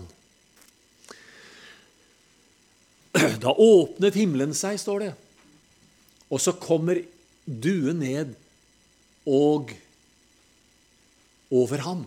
[3.42, 5.12] Da åpnet himmelen seg, står det.
[6.32, 7.02] Og så kommer
[7.46, 8.34] duen ned
[9.28, 9.72] og
[11.52, 12.04] over ham.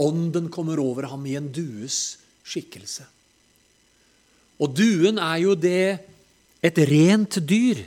[0.00, 3.04] Ånden kommer over ham i en dues skikkelse.
[4.60, 6.00] Og duen er jo det
[6.60, 7.80] et rent dyr,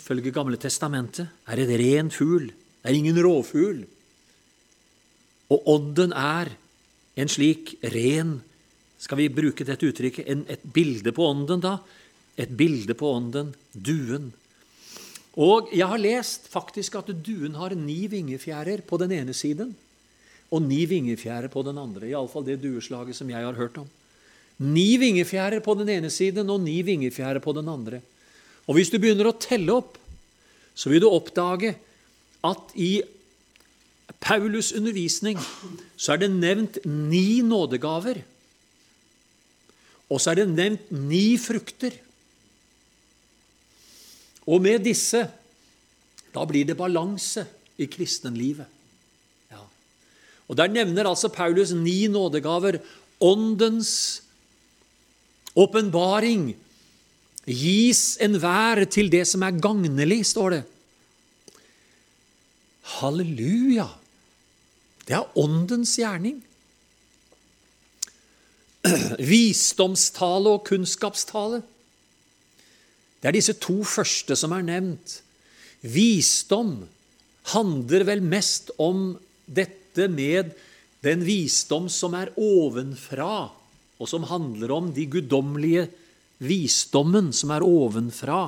[0.00, 2.48] ifølge Gamle testamentet, er et ren fugl.
[2.80, 3.82] Det er ingen rovfugl.
[5.50, 6.52] Og ånden er
[7.20, 8.40] en slik ren
[9.00, 10.26] Skal vi bruke dette uttrykket?
[10.28, 11.78] En, et bilde på ånden, da?
[12.36, 14.26] Et bilde på ånden, duen.
[15.38, 19.76] Og jeg har lest faktisk at duen har ni vingefjærer på den ene siden
[20.50, 22.08] og ni vingefjærer på den andre.
[22.10, 23.86] Iallfall det dueslaget som jeg har hørt om.
[24.60, 28.02] Ni vingefjærer på den ene siden og ni vingefjærer på den andre.
[28.66, 29.96] Og Hvis du begynner å telle opp,
[30.74, 31.76] så vil du oppdage
[32.44, 33.02] at i
[34.20, 35.38] Paulus' undervisning
[35.96, 38.20] så er det nevnt ni nådegaver.
[40.10, 41.94] Og så er det nevnt ni frukter.
[44.46, 45.26] Og med disse
[46.30, 47.44] da blir det balanse
[47.80, 48.66] i kristenlivet.
[49.50, 49.62] Ja.
[50.48, 52.78] Og Der nevner altså Paulus ni nådegaver.
[53.20, 54.22] Åndens
[55.58, 56.54] åpenbaring
[57.44, 60.62] gis enhver til det som er gagnelig, står det.
[63.00, 63.88] Halleluja!
[65.06, 66.38] Det er åndens gjerning.
[69.18, 71.62] Visdomstale og kunnskapstale.
[73.20, 75.20] Det er disse to første som er nevnt.
[75.84, 76.78] Visdom
[77.52, 79.12] handler vel mest om
[79.44, 80.54] dette med
[81.04, 83.50] den visdom som er ovenfra,
[84.00, 85.88] og som handler om de guddommelige
[86.40, 88.46] visdommen som er ovenfra.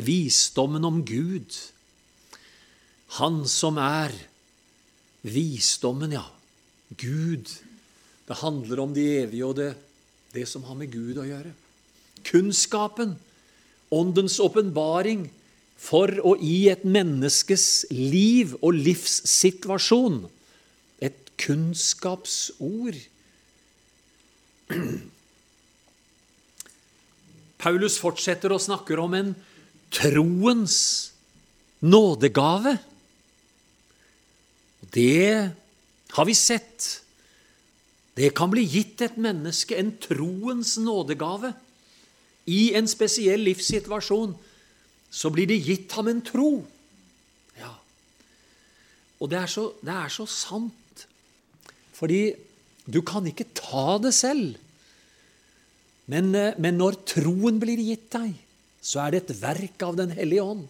[0.00, 1.52] Visdommen om Gud.
[3.20, 4.12] Han som er
[5.26, 6.24] visdommen, ja.
[6.96, 7.48] Gud.
[8.26, 9.72] Det handler om det evige og det,
[10.32, 11.52] det som har med Gud å gjøre.
[12.26, 13.16] Kunnskapen,
[13.94, 15.28] åndens åpenbaring,
[15.76, 20.24] for å gi et menneskes liv og livssituasjon
[21.04, 22.96] et kunnskapsord.
[27.62, 29.34] Paulus fortsetter og snakker om en
[29.92, 30.76] troens
[31.84, 32.76] nådegave.
[34.96, 35.50] Det
[36.16, 37.02] har vi sett.
[38.16, 41.52] Det kan bli gitt et menneske en troens nådegave.
[42.46, 44.34] I en spesiell livssituasjon
[45.10, 46.50] så blir det gitt ham en tro.
[47.58, 47.72] Ja.
[49.18, 51.06] Og det er så, det er så sant.
[51.96, 52.36] Fordi
[52.86, 54.58] du kan ikke ta det selv.
[56.06, 58.36] Men, eh, men, når troen blir gitt deg,
[58.78, 60.66] så er det et verk av Den hellige ånd.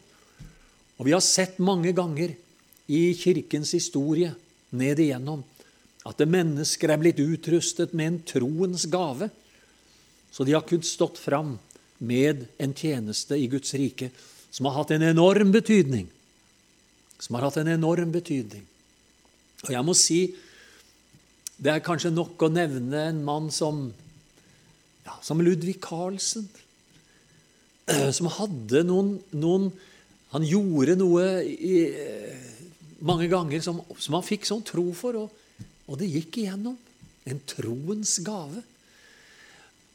[0.96, 2.32] Og vi har sett mange ganger
[2.88, 4.32] i Kirkens historie
[4.70, 5.42] ned igjennom
[6.06, 9.28] at mennesker er blitt utrustet med en troens gave,
[10.30, 11.56] så de har kunnet stått fram
[11.98, 14.10] med en tjeneste i Guds rike
[14.50, 16.08] som har hatt en enorm betydning.
[17.18, 18.64] Som har hatt en enorm betydning.
[19.64, 20.20] Og jeg må si
[21.56, 23.86] det er kanskje nok å nevne en mann som,
[25.06, 26.48] ja, som Ludvig Carlsen,
[28.16, 29.70] som hadde noen, noen
[30.34, 31.76] Han gjorde noe i,
[33.06, 36.74] mange ganger som, som, han fikk sånn tro for, og, og det gikk igjennom.
[37.30, 38.60] En troens gave.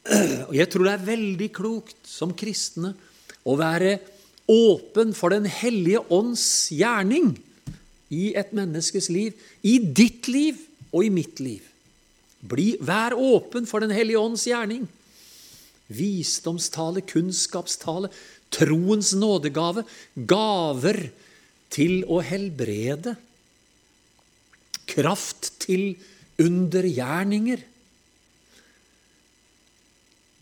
[0.48, 2.94] Og Jeg tror det er veldig klokt som kristne
[3.46, 3.98] å være
[4.50, 7.34] åpen for Den hellige ånds gjerning
[8.12, 10.58] i et menneskes liv, i ditt liv
[10.92, 11.64] og i mitt liv.
[12.42, 14.84] Bli, vær åpen for Den hellige ånds gjerning.
[15.92, 18.10] Visdomstale, kunnskapstale,
[18.52, 19.84] troens nådegave,
[20.16, 21.06] gaver
[21.72, 23.14] til å helbrede,
[24.92, 25.94] kraft til
[26.42, 27.62] undergjerninger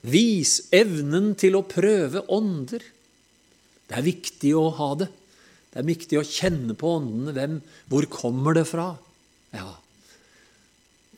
[0.00, 2.84] Vis evnen til å prøve ånder.
[3.90, 5.08] Det er viktig å ha det.
[5.70, 7.34] Det er viktig å kjenne på åndene.
[7.36, 7.56] Hvem,
[7.90, 8.94] hvor kommer det fra?
[9.54, 9.74] Ja.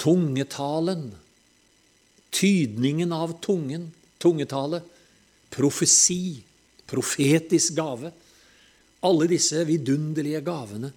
[0.03, 1.11] Tungetalen.
[2.33, 3.91] Tydningen av tungen.
[4.21, 4.83] Tungetale.
[5.53, 6.43] Profesi.
[6.91, 8.11] Profetisk gave.
[9.07, 10.91] Alle disse vidunderlige gavene.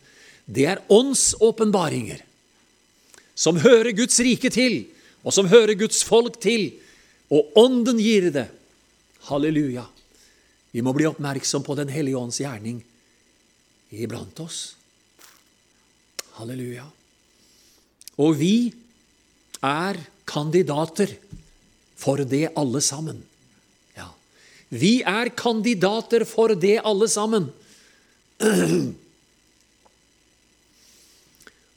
[0.46, 2.24] Det er åndsåpenbaringer
[3.36, 4.86] som hører Guds rike til,
[5.26, 6.70] og som hører Guds folk til
[7.34, 8.48] og Ånden gir det.
[9.30, 9.86] Halleluja.
[10.76, 12.82] Vi må bli oppmerksom på Den hellige ånds gjerning
[13.96, 14.76] iblant oss.
[16.36, 16.86] Halleluja.
[18.20, 18.74] Og vi
[19.64, 21.16] er kandidater
[21.96, 23.22] for det alle sammen.
[23.96, 24.10] Ja.
[24.70, 27.50] Vi er kandidater for det alle sammen.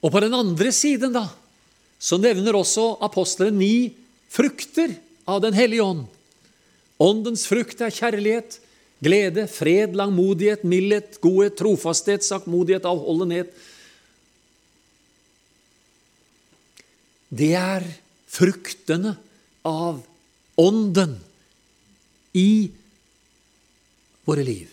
[0.02, 1.26] Og på den andre siden, da,
[1.98, 3.90] så nevner også apostelen ni
[4.30, 4.94] frukter
[5.28, 6.06] av Den hellige ånd.
[6.98, 8.58] Åndens frukt er kjærlighet,
[9.04, 13.52] glede, fred, langmodighet, mildhet, godhet, trofasthet, saktmodighet, avholdenhet.
[17.28, 17.86] Det er
[18.32, 19.14] fruktene
[19.68, 20.00] av
[20.58, 21.12] Ånden
[22.34, 22.66] i
[24.26, 24.66] våre liv.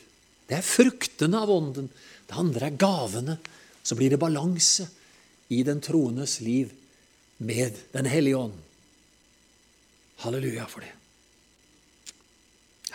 [0.49, 1.91] Det er fruktene av Ånden.
[2.25, 3.37] Det andre er gavene.
[3.85, 4.87] Så blir det balanse
[5.53, 6.71] i den troendes liv
[7.37, 8.64] med Den hellige ånd.
[10.23, 10.93] Halleluja for det.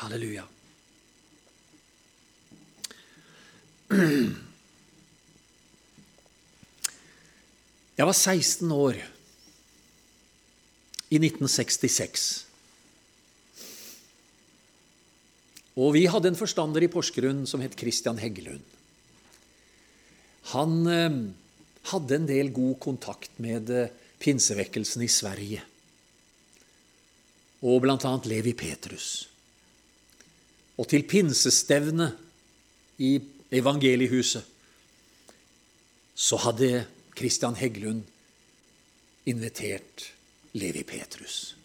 [0.00, 0.46] Halleluja.
[7.98, 8.96] Jeg var 16 år
[11.10, 12.46] i 1966.
[15.80, 18.62] Og vi hadde en forstander i Porsgrunn som het Christian Heggelund.
[20.54, 21.18] Han eh,
[21.92, 25.66] hadde en del god kontakt med eh, pinsevekkelsen i Sverige
[27.60, 28.12] og bl.a.
[28.24, 29.28] Levi Petrus.
[30.80, 32.16] Og til pinsestevnet
[33.04, 33.18] i
[33.52, 34.46] evangeliehuset
[36.20, 38.02] så hadde Christian Heggelund
[39.28, 40.06] invitert
[40.56, 41.56] Levi Petrus.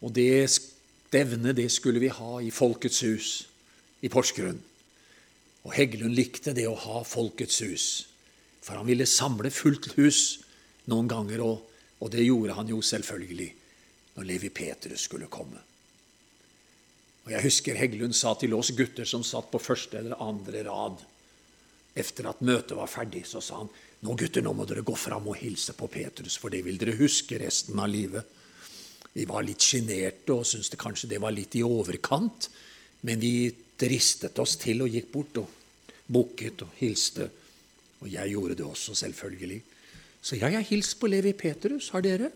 [0.00, 3.30] Og det stevne det skulle vi ha i Folkets hus
[4.02, 4.60] i Porsgrunn.
[5.66, 7.86] Og Heggelund likte det å ha Folkets hus,
[8.64, 10.40] for han ville samle fullt hus
[10.90, 11.66] noen ganger, og,
[12.00, 13.50] og det gjorde han jo selvfølgelig
[14.20, 15.56] når Levi Petrus skulle komme.
[17.24, 21.06] Og Jeg husker Heggelund sa til oss gutter som satt på første eller andre rad
[22.00, 23.70] Etter at møtet var ferdig, så sa han
[24.06, 26.94] nå gutter, nå må dere gå fram og hilse på Petrus, for det vil dere
[27.00, 28.22] huske resten av livet.
[29.10, 32.46] Vi var litt sjenerte og syntes kanskje det var litt i overkant,
[33.02, 35.50] men vi dristet oss til og gikk bort og
[36.06, 37.26] bukket og hilste.
[38.04, 39.60] Og jeg gjorde det også, selvfølgelig.
[40.22, 41.90] Så jeg har hilst på Levi Petrus.
[41.90, 42.30] Har dere?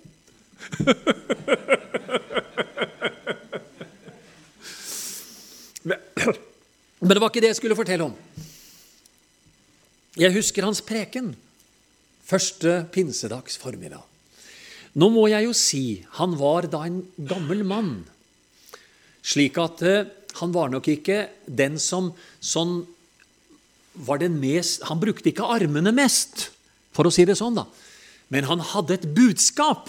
[7.05, 8.17] Men det var ikke det jeg skulle fortelle om.
[10.17, 11.35] Jeg husker hans preken
[12.25, 14.01] første pinsedags formiddag.
[14.95, 18.05] Nå må jeg jo si han var da en gammel mann,
[19.27, 20.07] slik at eh,
[20.39, 22.13] han var nok ikke den som
[22.43, 22.83] sånn
[23.95, 26.49] var den mest Han brukte ikke armene mest,
[26.91, 27.63] for å si det sånn, da.
[28.35, 29.87] Men han hadde et budskap,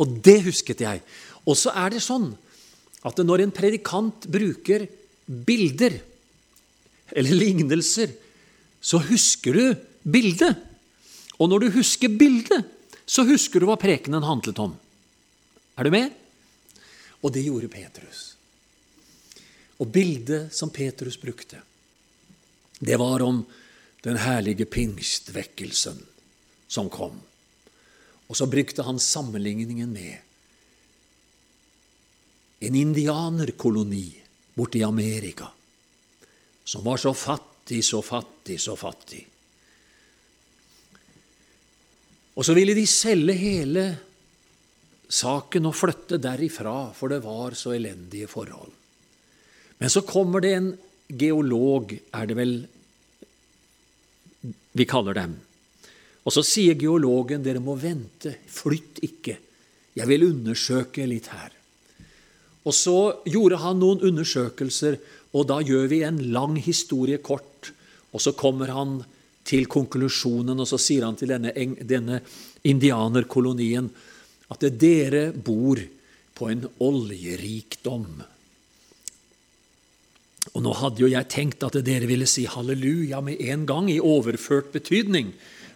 [0.00, 1.02] og det husket jeg.
[1.44, 2.30] Og så er det sånn
[3.02, 4.86] at når en predikant bruker
[5.26, 5.98] bilder
[7.12, 8.12] eller lignelser,
[8.80, 9.64] så husker du
[10.02, 10.56] bildet.
[11.38, 12.64] Og når du husker bildet,
[13.06, 14.74] så husker du hva prekenen handlet om.
[15.76, 16.12] Er du med?
[17.22, 18.22] Og det gjorde Petrus.
[19.82, 21.58] Og bildet som Petrus brukte,
[22.82, 23.42] det var om
[24.02, 25.98] den herlige pingstvekkelsen
[26.70, 27.18] som kom.
[28.32, 30.16] Og så brukte han sammenligningen med
[32.64, 34.06] en indianerkoloni
[34.56, 35.50] borte i Amerika
[36.64, 39.20] som var så fattig, så fattig, så fattig.
[42.32, 43.84] Og så ville de selge hele
[45.12, 48.72] saken og flytte derifra, for det var så elendige forhold.
[49.76, 50.72] Men så kommer det en
[51.20, 52.54] geolog, er det vel
[54.72, 55.36] vi kaller dem.
[56.22, 59.38] Og så sier geologen dere må vente, flytt ikke,
[59.98, 61.50] jeg vil undersøke litt her.
[62.62, 64.96] Og så gjorde han noen undersøkelser,
[65.34, 67.72] og da gjør vi en lang historie kort.
[68.12, 69.00] Og så kommer han
[69.48, 72.20] til konklusjonen, og så sier han til denne, denne
[72.68, 73.88] indianerkolonien
[74.52, 75.80] at dere bor
[76.36, 78.22] på en oljerikdom.
[80.52, 84.00] Og nå hadde jo jeg tenkt at dere ville si halleluja med en gang, i
[84.02, 85.32] overført betydning.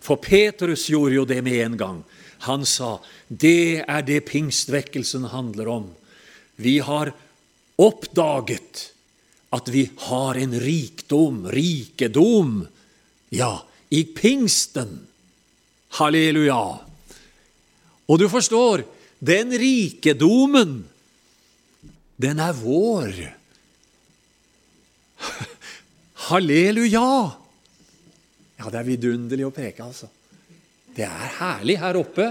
[0.06, 2.02] For Petrus gjorde jo det med en gang.
[2.46, 5.94] Han sa, 'Det er det pingstvekkelsen handler om'.
[6.56, 7.12] Vi har
[7.76, 8.92] oppdaget
[9.52, 12.66] at vi har en rikdom, rikedom,
[13.30, 15.06] ja, i pingsten.
[15.88, 16.78] Halleluja.
[18.08, 18.84] Og du forstår,
[19.18, 20.84] den rikedomen,
[22.16, 23.12] den er vår.
[26.28, 27.45] Halleluja!
[28.56, 30.08] Ja, det er vidunderlig å preke, altså.
[30.96, 32.30] Det er herlig her oppe.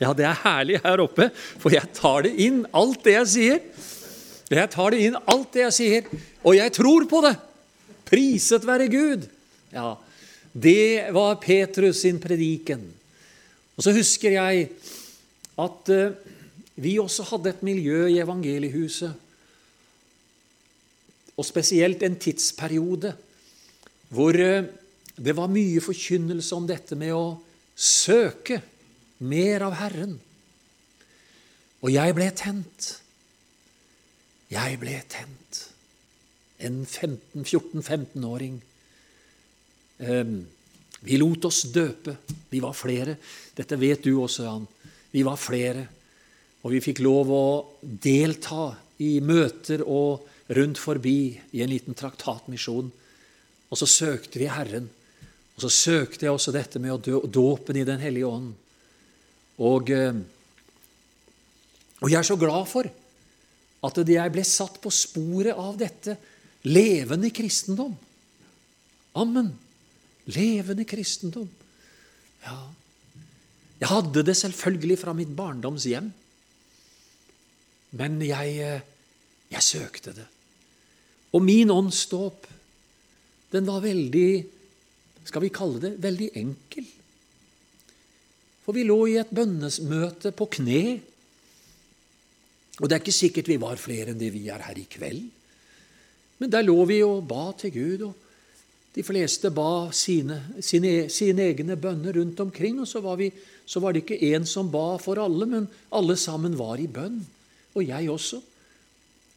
[0.00, 1.28] Ja, det er herlig her oppe,
[1.60, 3.60] for jeg tar det inn, alt det jeg sier.
[4.52, 6.08] Jeg tar det inn, alt det jeg sier,
[6.42, 7.34] og jeg tror på det.
[8.08, 9.28] Priset være Gud.
[9.72, 9.96] Ja,
[10.52, 12.82] Det var Petrus sin prediken.
[13.76, 14.66] Og så husker jeg
[15.56, 16.12] at uh,
[16.76, 19.14] vi også hadde et miljø i evangeliehuset,
[21.32, 23.14] og spesielt en tidsperiode
[24.12, 24.68] hvor uh,
[25.16, 27.36] det var mye forkynnelse om dette med å
[27.76, 28.60] søke
[29.28, 30.16] mer av Herren.
[31.82, 32.88] Og jeg ble tent.
[34.52, 35.60] Jeg ble tent.
[36.62, 38.60] En 14-15-åring.
[40.06, 40.36] Ehm,
[41.02, 42.16] vi lot oss døpe.
[42.50, 43.16] Vi var flere.
[43.56, 44.66] Dette vet du også, Jan.
[45.10, 45.86] Vi var flere.
[46.62, 47.46] Og vi fikk lov å
[47.82, 48.70] delta
[49.02, 52.92] i møter og rundt forbi i en liten traktatmisjon.
[53.72, 54.90] Og så søkte vi Herren.
[55.56, 58.52] Og så søkte jeg også dette med å dåpen i Den hellige ånd.
[59.62, 60.16] Og, eh,
[62.00, 62.88] og jeg er så glad for
[63.82, 66.16] at jeg ble satt på sporet av dette
[66.64, 67.94] levende kristendom.
[69.18, 69.52] Amen.
[70.30, 71.50] Levende kristendom.
[72.46, 72.58] Ja.
[73.82, 76.12] Jeg hadde det selvfølgelig fra mitt barndoms hjem.
[77.98, 78.80] Men jeg, eh,
[79.50, 80.26] jeg søkte det.
[81.32, 82.46] Og min åndsdåp,
[83.52, 84.46] den var veldig
[85.24, 86.88] Skal vi kalle det veldig enkel.
[88.62, 90.82] For vi lå i et bønnesmøte på kne.
[92.80, 95.24] Og det er ikke sikkert vi var flere enn det vi er her i kveld.
[96.42, 98.14] Men der lå vi og ba til Gud, og
[98.92, 102.80] de fleste ba sine, sine, sine egne bønner rundt omkring.
[102.82, 103.30] Og så var, vi,
[103.66, 107.20] så var det ikke én som ba for alle, men alle sammen var i bønn.
[107.74, 108.40] Og jeg også.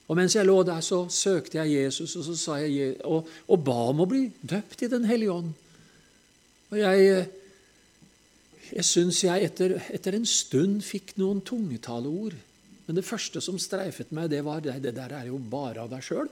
[0.06, 3.64] Og mens jeg lå der, så søkte jeg Jesus og, så sa jeg, og, og
[3.66, 5.54] ba om å bli døpt i Den hellige ånd.
[6.74, 7.26] Og jeg,
[8.72, 12.38] jeg syns jeg etter, etter, en stund fikk noen tungetaleord.
[12.86, 15.92] Men det første som streifet meg, det var det, det der er jo bare av
[15.94, 16.30] deg sjøl.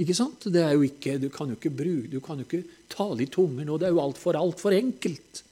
[0.00, 0.46] Ikke sant?
[0.48, 2.62] Det er jo ikke, du kan jo ikke bruke, du kan jo ikke
[2.92, 3.76] tale i tunger nå.
[3.76, 5.42] Det er jo altfor alt for enkelt.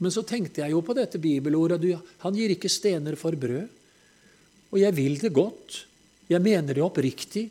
[0.00, 1.80] Men så tenkte jeg jo på dette bibelordet.
[1.80, 1.90] Du,
[2.24, 3.68] han gir ikke stener for brød.
[4.72, 5.84] Og jeg vil det godt.
[6.28, 7.46] Jeg mener det oppriktig.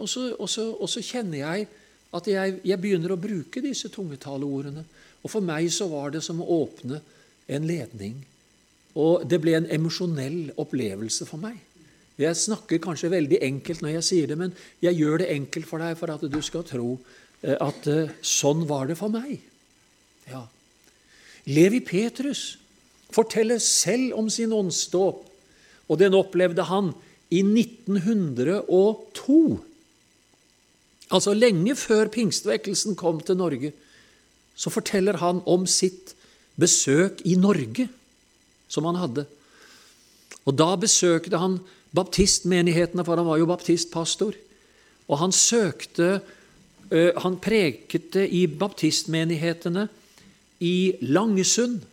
[0.00, 1.68] Og så, og så, og så kjenner jeg
[2.16, 4.84] at jeg, jeg, begynner å bruke disse tungetaleordene.
[5.22, 7.00] Og for meg så var det som å åpne
[7.50, 8.16] en ledning.
[8.98, 11.58] Og det ble en emosjonell opplevelse for meg.
[12.20, 14.50] Jeg snakker kanskje veldig enkelt når jeg sier det, men
[14.82, 16.98] jeg gjør det enkelt for deg for at du skal tro
[17.40, 19.38] eh, at eh, sånn var det for meg.
[20.28, 20.42] Ja.
[21.48, 22.58] Levi Petrus
[23.14, 25.24] forteller selv om sin åndsdåp,
[25.90, 26.92] og den opplevde han
[27.32, 29.40] i 1902.
[31.10, 33.72] Altså lenge før pingstvekkelsen kom til Norge,
[34.54, 36.14] så forteller han om sitt
[36.60, 37.88] besøk i Norge
[38.70, 39.26] som han hadde.
[40.46, 41.58] Og Da besøkte han
[41.94, 44.36] baptistmenighetene, for han var jo baptistpastor.
[45.08, 46.20] Og han søkte
[46.90, 49.84] Han prekete i baptistmenighetene
[50.58, 51.84] i Langesund.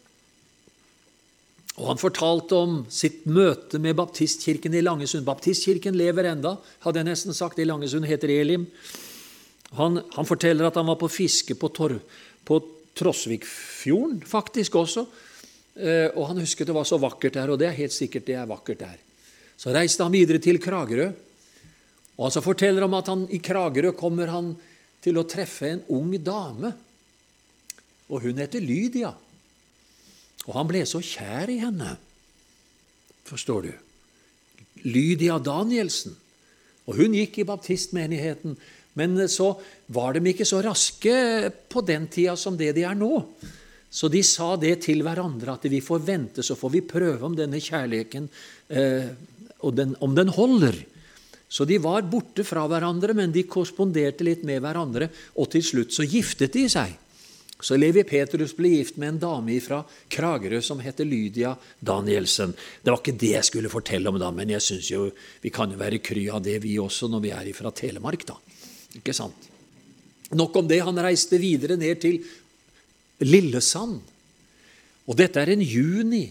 [1.78, 5.24] Og Han fortalte om sitt møte med baptistkirken i Langesund.
[5.24, 7.59] Baptistkirken lever enda, hadde jeg nesten sagt.
[7.59, 8.65] I Langesund heter Elim.
[9.76, 11.97] Han, han forteller at han var på fiske på, Tor,
[12.47, 12.59] på
[12.97, 15.03] Trosvikfjorden, faktisk også.
[15.76, 18.39] Eh, og han husket det var så vakkert der, og det er helt sikkert det
[18.39, 18.97] er vakkert der.
[19.57, 21.11] Så reiste han videre til Kragerø.
[22.18, 24.55] Og så forteller han at han, i Kragerø kommer han
[25.03, 26.74] til å treffe en ung dame
[28.07, 29.11] og hun heter Lydia.
[30.47, 31.97] Og han ble så kjær i henne,
[33.28, 33.74] forstår du.
[34.88, 36.15] Lydia Danielsen.
[36.88, 38.55] Og hun gikk i baptistmenigheten,
[38.97, 39.51] men så
[39.93, 41.13] var de ikke så raske
[41.69, 43.21] på den tida som det de er nå.
[43.89, 47.35] Så de sa det til hverandre, at vi får vente, så får vi prøve om
[47.37, 48.27] denne kjærligheten
[48.67, 49.09] eh,
[49.73, 50.75] den, om den holder.
[51.47, 55.07] Så de var borte fra hverandre, men de korresponderte litt med hverandre,
[55.39, 56.97] og til slutt så giftet de seg.
[57.57, 59.79] Så Levi Petrus ble gift med en dame fra
[60.13, 62.53] Kragerø som heter Lydia Danielsen.
[62.53, 65.07] Det var ikke det jeg skulle fortelle om da, men jeg synes jo
[65.41, 68.27] vi kan jo være kry av det, vi også, når vi er fra Telemark.
[68.27, 68.37] da.
[68.97, 69.47] Ikke sant?
[70.35, 70.81] Nok om det.
[70.83, 72.19] Han reiste videre ned til
[73.23, 73.99] Lillesand.
[75.07, 76.25] Og dette er en juni.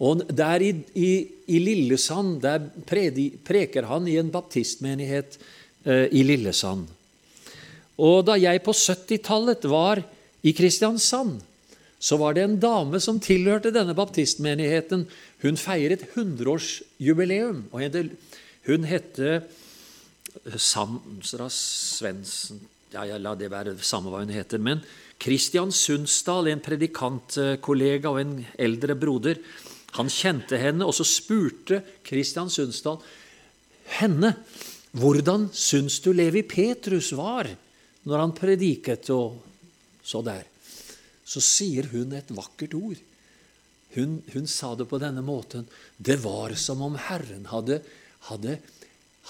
[0.00, 1.10] Og der i, i,
[1.52, 5.36] i Lillesand der predi, preker han i en baptistmenighet
[5.84, 6.88] eh, i Lillesand.
[8.00, 10.00] Og da jeg på 70-tallet var
[10.40, 11.42] i Kristiansand,
[12.00, 15.04] så var det en dame som tilhørte denne baptistmenigheten.
[15.44, 17.66] Hun feiret 100-årsjubileum.
[18.64, 19.20] Hun het
[20.56, 22.60] Samsra Svendsen
[22.90, 24.58] ja, jeg La det være samme hva hun heter.
[24.62, 24.82] Men
[25.20, 29.40] Kristian Sundsdal, en predikantkollega og en eldre broder,
[29.98, 33.00] han kjente henne, og så spurte Kristian Sundsdal
[33.98, 34.34] henne
[34.98, 37.50] hvordan syns du Levi Petrus var
[38.06, 39.38] når han prediket og
[40.02, 40.42] så der,
[41.22, 42.98] så sier hun et vakkert ord.
[43.94, 45.66] Hun, hun, sa det på denne måten.
[45.98, 47.80] Det var som om Herren hadde,
[48.30, 48.56] hadde,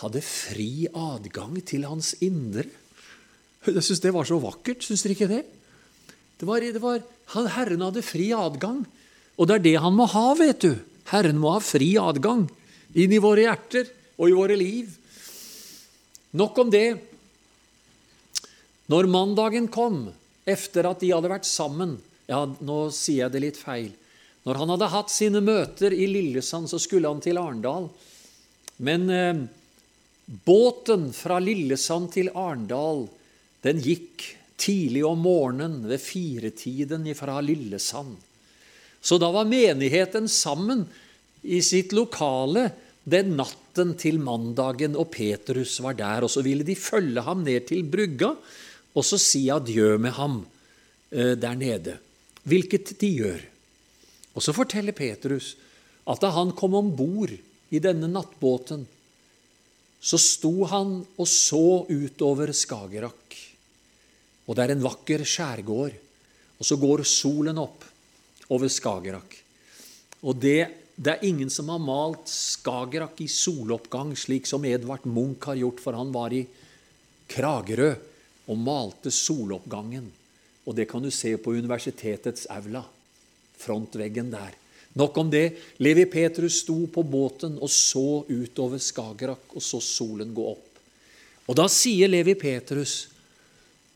[0.01, 2.69] hadde fri adgang til hans indre.
[3.67, 4.85] Jeg syns det var så vakkert.
[4.87, 5.43] Syns dere ikke det?
[6.41, 7.03] Det var, det var,
[7.35, 8.85] Herren hadde fri adgang.
[9.37, 10.73] Og det er det han må ha, vet du.
[11.11, 12.47] Herren må ha fri adgang
[12.97, 14.89] inn i våre hjerter og i våre liv.
[16.39, 16.89] Nok om det.
[18.91, 20.09] Når mandagen kom,
[20.49, 21.99] etter at de hadde vært sammen
[22.31, 23.91] Ja, nå sier jeg det litt feil.
[24.47, 27.89] Når han hadde hatt sine møter i Lillesand, så skulle han til Arendal.
[28.87, 29.41] Men eh,
[30.31, 33.09] båten fra Lillesand til Arendal,
[33.67, 34.25] den gikk
[34.61, 38.15] tidlig om morgenen ved firetiden fra Lillesand.
[39.01, 40.85] Så da var menigheten sammen
[41.43, 42.69] i sitt lokale
[43.11, 46.27] den natten til mandagen, og Petrus var der.
[46.27, 48.35] Og så ville de følge ham ned til brygga
[48.95, 50.41] og så si adjø med ham
[51.11, 51.97] eh, der nede.
[52.43, 53.43] Hvilket de gjør.
[54.35, 55.55] Og så forteller Petrus
[56.11, 57.33] at da han kom om bord
[57.71, 58.87] i denne nattbåten,
[60.01, 63.37] så sto han og så utover Skagerrak.
[64.49, 65.97] Og det er en vakker skjærgård.
[66.61, 67.85] Og så går solen opp
[68.53, 69.37] over Skagerrak.
[70.25, 70.61] Og det,
[70.97, 75.81] det er ingen som har malt Skagerrak i soloppgang, slik som Edvard Munch har gjort,
[75.85, 76.43] for han var i
[77.31, 77.93] Kragerø
[78.51, 80.09] og malte soloppgangen.
[80.67, 82.83] Og det kan du se på universitetets aula.
[83.61, 84.57] Frontveggen der.
[84.99, 85.47] Nok om det.
[85.79, 90.67] Levi Petrus sto på båten og så utover Skagerrak og så solen gå opp.
[91.51, 93.05] Og da sier Levi Petrus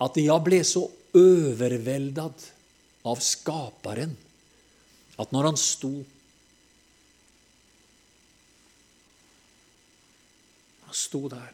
[0.03, 0.85] at jeg ble så
[1.15, 2.47] overveldet
[3.07, 4.15] av Skaperen
[5.21, 5.93] at når han sto
[10.85, 11.51] Han sto der.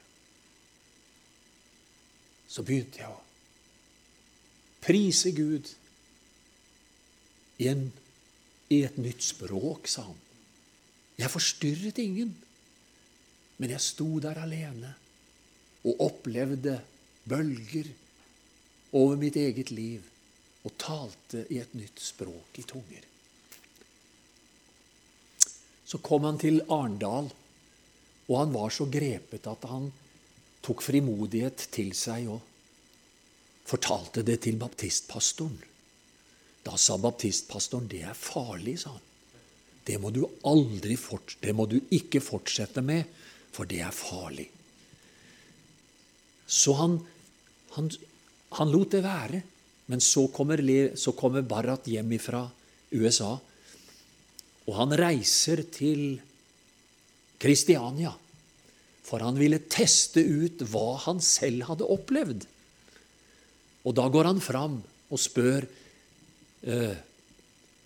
[2.51, 3.21] Så begynte jeg å
[4.85, 5.69] prise Gud
[7.61, 7.87] i, en,
[8.71, 10.19] i et nytt språk, sa han.
[11.19, 12.33] Jeg forstyrret ingen,
[13.61, 14.95] men jeg sto der alene
[15.85, 16.79] og opplevde
[17.29, 17.91] bølger
[18.97, 20.07] over mitt eget liv
[20.65, 23.07] og talte i et nytt språk i tunger.
[25.85, 27.31] Så kom han til Arendal,
[28.31, 29.89] og han var så grepet at han
[30.63, 32.45] tok frimodighet til seg og
[33.67, 35.59] fortalte det til baptistpastoren.
[36.67, 39.07] Da sa baptistpastoren det er farlig, sa han.
[39.87, 43.09] Det må du aldri fort, det må du ikke fortsette med,
[43.51, 44.47] for det er farlig.
[46.51, 46.99] Så han,
[47.77, 47.89] han,
[48.59, 49.41] han lot det være.
[49.91, 50.61] Men så kommer,
[50.95, 52.45] så kommer Barrat hjem fra
[52.95, 53.33] USA,
[54.69, 56.21] og han reiser til
[57.43, 58.13] Kristiania.
[59.03, 62.47] For han ville teste ut hva han selv hadde opplevd.
[63.83, 64.79] Og da går han fram
[65.11, 65.67] og spør
[66.67, 66.99] eh,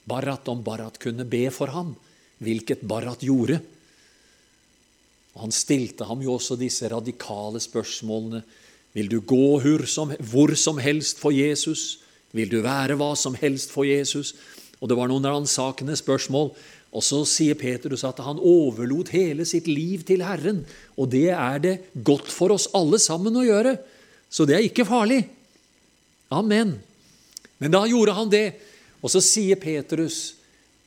[0.05, 1.95] Barat om Barat kunne be for ham,
[2.45, 3.61] hvilket Barat gjorde.
[5.35, 8.45] Og han stilte ham jo også disse radikale spørsmålene
[8.95, 11.99] vil du gå hvor som helst for Jesus?
[12.35, 14.35] Vil du være hva som helst for Jesus?
[14.79, 16.53] Og Det var noen ransakende spørsmål.
[16.95, 20.63] Og så sier Peterus at han overlot hele sitt liv til Herren.
[20.95, 21.75] Og det er det
[22.07, 23.75] godt for oss alle sammen å gjøre.
[24.31, 25.25] Så det er ikke farlig.
[26.31, 26.77] Amen.
[27.59, 28.47] Men da gjorde han det.
[29.05, 30.35] Og så sier Petrus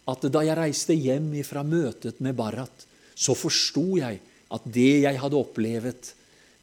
[0.07, 2.85] at da jeg reiste hjem fra møtet med Barrat,
[3.17, 4.21] så forsto jeg
[4.53, 6.13] at det jeg hadde opplevd,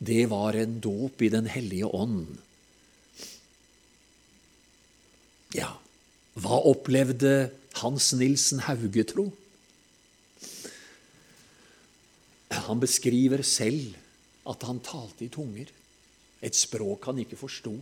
[0.04, 2.26] det var en dåp i Den hellige ånd.
[5.54, 5.70] Ja,
[6.34, 9.28] hva opplevde Hans Nilsen Hauge, tro?
[12.64, 13.94] Han beskriver selv
[14.48, 15.68] at han talte i tunger,
[16.44, 17.74] et språk han ikke forsto.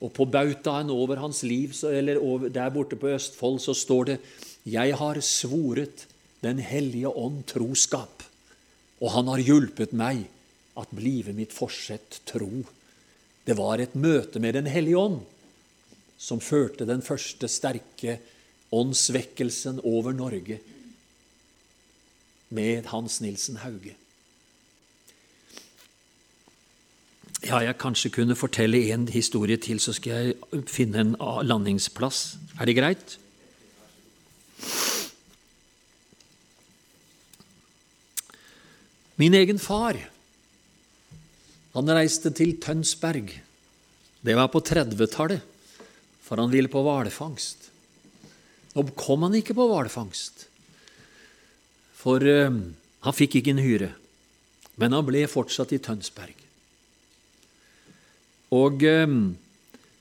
[0.00, 4.18] Og på bautaen over hans liv, eller der borte på Østfold, så står det:"
[4.66, 6.06] Jeg har svoret
[6.42, 8.22] Den hellige ånd troskap,
[9.00, 10.24] og han har hjulpet meg
[10.76, 12.64] at blive mitt forsett tro.
[13.44, 15.20] Det var et møte med Den hellige ånd
[16.20, 18.18] som førte den første sterke
[18.72, 20.60] åndsvekkelsen over Norge
[22.50, 23.94] med Hans Nilsen Hauge.
[27.40, 30.12] Ja, jeg kanskje kunne fortelle en historie til, så skal
[30.52, 31.14] jeg finne en
[31.46, 32.36] landingsplass.
[32.60, 33.16] Er det greit?
[39.20, 39.96] Min egen far
[41.74, 43.32] han reiste til Tønsberg.
[44.20, 45.40] Det var på 30-tallet,
[46.24, 47.68] for han ville på hvalfangst.
[48.74, 50.46] Nå kom han ikke på hvalfangst,
[52.00, 52.60] for uh,
[53.06, 53.90] han fikk ikke en hyre.
[54.80, 56.39] Men han ble fortsatt i Tønsberg.
[58.56, 59.16] Og uh,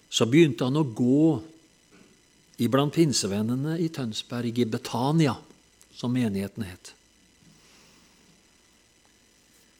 [0.09, 1.23] så begynte han å gå
[2.59, 5.35] iblant pinsevennene i Tønsberg, i Betania,
[5.95, 6.93] som menigheten het.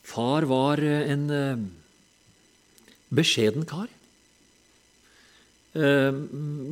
[0.10, 1.66] Far var en uh,
[3.14, 3.90] beskjeden kar.
[5.78, 6.16] Eh,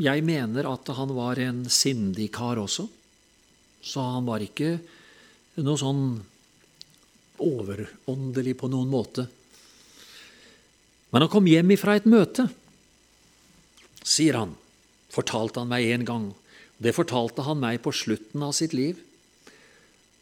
[0.01, 2.87] jeg mener at han var en sindig kar også,
[3.85, 4.71] så han var ikke
[5.61, 6.01] noe sånn
[7.45, 9.27] overåndelig på noen måte.
[11.11, 12.47] Men han kom hjem ifra et møte,
[14.07, 14.53] sier han,
[15.11, 16.29] fortalte han meg en gang.
[16.77, 18.99] Det fortalte han meg på slutten av sitt liv.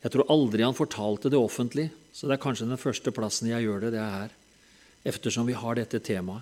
[0.06, 3.66] Jeg tror aldri han fortalte det offentlig, så det er kanskje den første plassen jeg
[3.66, 4.34] gjør det, det er her
[5.06, 6.42] eftersom vi har dette temaet.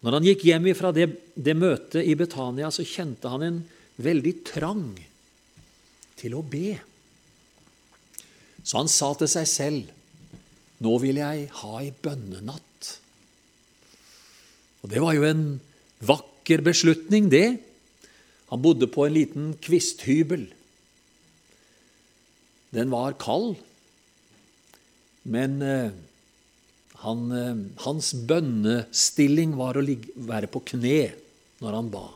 [0.00, 3.58] Når han gikk hjem fra det, det møtet i Betania, så kjente han en
[4.00, 4.86] veldig trang
[6.16, 6.78] til å be.
[8.62, 9.99] Så han sa til seg selv
[10.80, 12.92] nå vil jeg ha ei bønnenatt.
[14.80, 15.44] Og det var jo en
[16.08, 17.60] vakker beslutning, det.
[18.50, 20.48] Han bodde på en liten kvisthybel.
[22.74, 23.58] Den var kald,
[25.28, 25.90] men eh,
[27.02, 31.10] han, eh, hans bønnestilling var å ligge, være på kne
[31.60, 32.06] når han ba.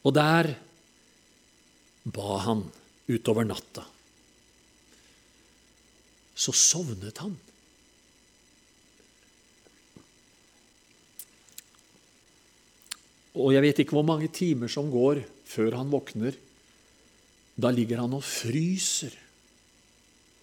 [0.00, 0.50] Og der
[2.10, 2.64] ba han
[3.10, 3.84] utover natta.
[6.40, 7.34] Så sovnet han.
[13.40, 16.36] Og jeg vet ikke hvor mange timer som går før han våkner.
[17.60, 19.12] Da ligger han og fryser.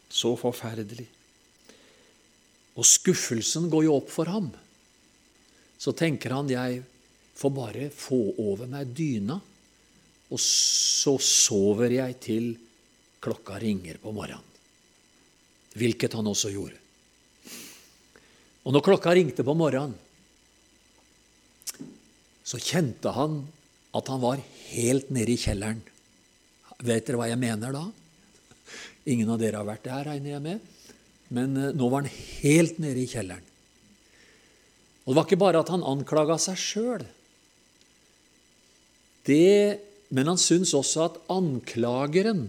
[0.07, 1.07] Så forferdelig.
[2.77, 4.51] Og skuffelsen går jo opp for ham.
[5.77, 6.83] Så tenker han jeg
[7.37, 9.37] får bare få over meg dyna,
[10.27, 12.47] og så sover jeg til
[13.21, 14.56] klokka ringer på morgenen.
[15.77, 16.79] Hvilket han også gjorde.
[18.67, 19.95] Og når klokka ringte på morgenen,
[22.47, 23.41] så kjente han
[23.95, 25.79] at han var helt nede i kjelleren.
[26.83, 27.83] Vet dere hva jeg mener da?
[29.07, 30.73] Ingen av dere har vært der, regner jeg med.
[31.33, 32.11] Men eh, nå var han
[32.41, 33.43] helt nede i kjelleren.
[35.07, 37.05] Og det var ikke bare at han anklaga seg sjøl,
[39.27, 42.45] men han syntes også at anklageren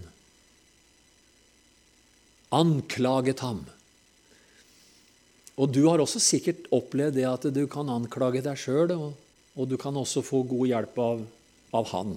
[2.55, 3.63] anklaget ham.
[5.59, 9.09] Og du har også sikkert opplevd det at du kan anklage deg sjøl, og,
[9.55, 11.25] og, du kan også få god hjelp av,
[11.75, 12.15] av han.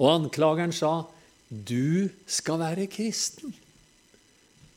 [0.00, 1.08] Og anklageren sa,
[1.50, 3.54] 'Du skal være kristen'.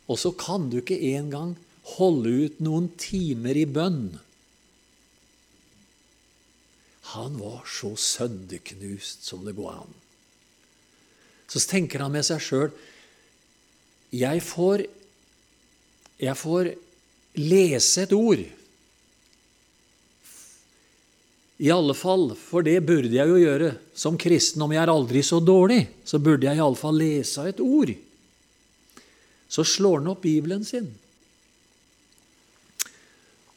[0.08, 1.56] Og så kan du ikke engang
[1.98, 4.20] holde ut noen timer i bønn.
[7.14, 9.94] Han var så sønderknust som det går an.
[11.48, 12.72] Så tenker han med seg sjøl
[14.14, 14.44] jeg,
[16.22, 16.74] jeg får
[17.40, 18.44] lese et ord.
[21.64, 24.62] I alle fall, for det burde jeg jo gjøre som kristen.
[24.66, 27.94] Om jeg er aldri så dårlig, så burde jeg iallfall lese et ord.
[29.48, 30.90] Så slår han opp Bibelen sin.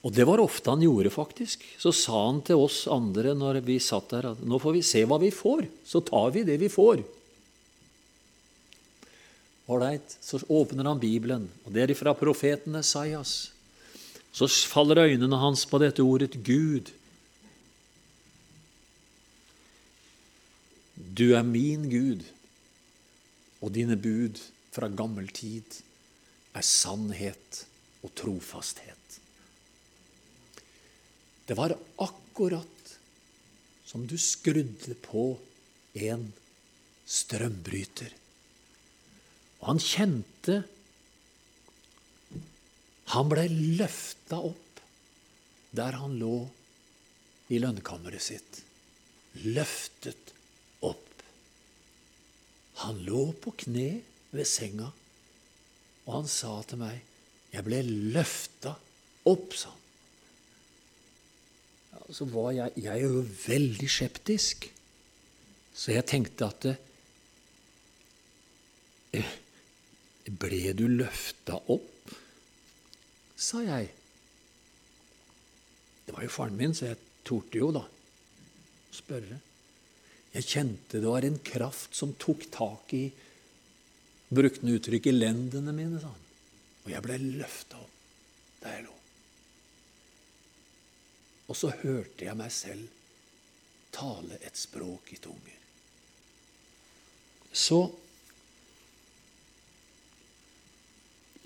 [0.07, 1.65] Og det var ofte han gjorde, faktisk.
[1.83, 5.03] Så sa han til oss andre når vi satt der, at nå får vi se
[5.09, 5.67] hva vi får.
[5.83, 7.03] Så tar vi det vi får.
[9.67, 13.51] Ålreit, så åpner han Bibelen, og det er ifra profeten Esaias.
[14.37, 16.93] Så faller øynene hans på dette ordet Gud.
[20.95, 22.23] Du er min Gud,
[23.61, 24.39] og dine bud
[24.77, 25.81] fra gammel tid
[26.55, 27.64] er sannhet
[28.05, 29.19] og trofasthet.
[31.47, 32.95] Det var akkurat
[33.87, 35.31] som du skrudde på
[35.95, 36.29] en
[37.07, 38.11] strømbryter.
[39.61, 40.63] Og han kjente
[43.15, 43.47] Han blei
[43.79, 44.81] løfta opp
[45.77, 46.37] der han lå
[47.53, 48.63] i lønnkammeret sitt.
[49.45, 50.33] Løftet
[50.89, 51.23] opp.
[52.81, 53.91] Han lå på kne
[54.33, 54.89] ved senga,
[56.07, 57.03] og han sa til meg,
[57.53, 57.83] 'Jeg ble
[58.17, 58.73] løfta
[59.29, 59.87] opp', sa han
[62.13, 64.69] så var jeg, jeg er jo veldig skeptisk.
[65.77, 66.67] Så jeg tenkte at
[69.17, 69.33] eh,
[70.27, 71.93] Ble du løfta opp?
[73.37, 73.91] sa jeg.
[76.07, 77.83] Det var jo faren min, så jeg torde jo da
[78.97, 79.39] spørre.
[80.33, 83.07] Jeg kjente det var en kraft som tok tak i
[84.27, 86.24] Brukte han uttrykket 'lendene mine', sa han.
[86.85, 87.93] Og jeg ble løfta opp
[88.62, 88.95] da jeg lå.
[91.47, 92.89] Og så hørte jeg meg selv
[93.95, 95.61] tale et språk i tunger.
[97.53, 97.79] Så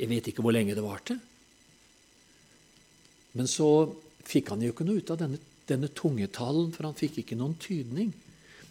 [0.01, 1.19] Jeg vet ikke hvor lenge det varte.
[3.37, 3.69] Men så
[4.27, 7.59] fikk han jo ikke noe ut av denne, denne tungetalen, for han fikk ikke noen
[7.61, 8.15] tydning.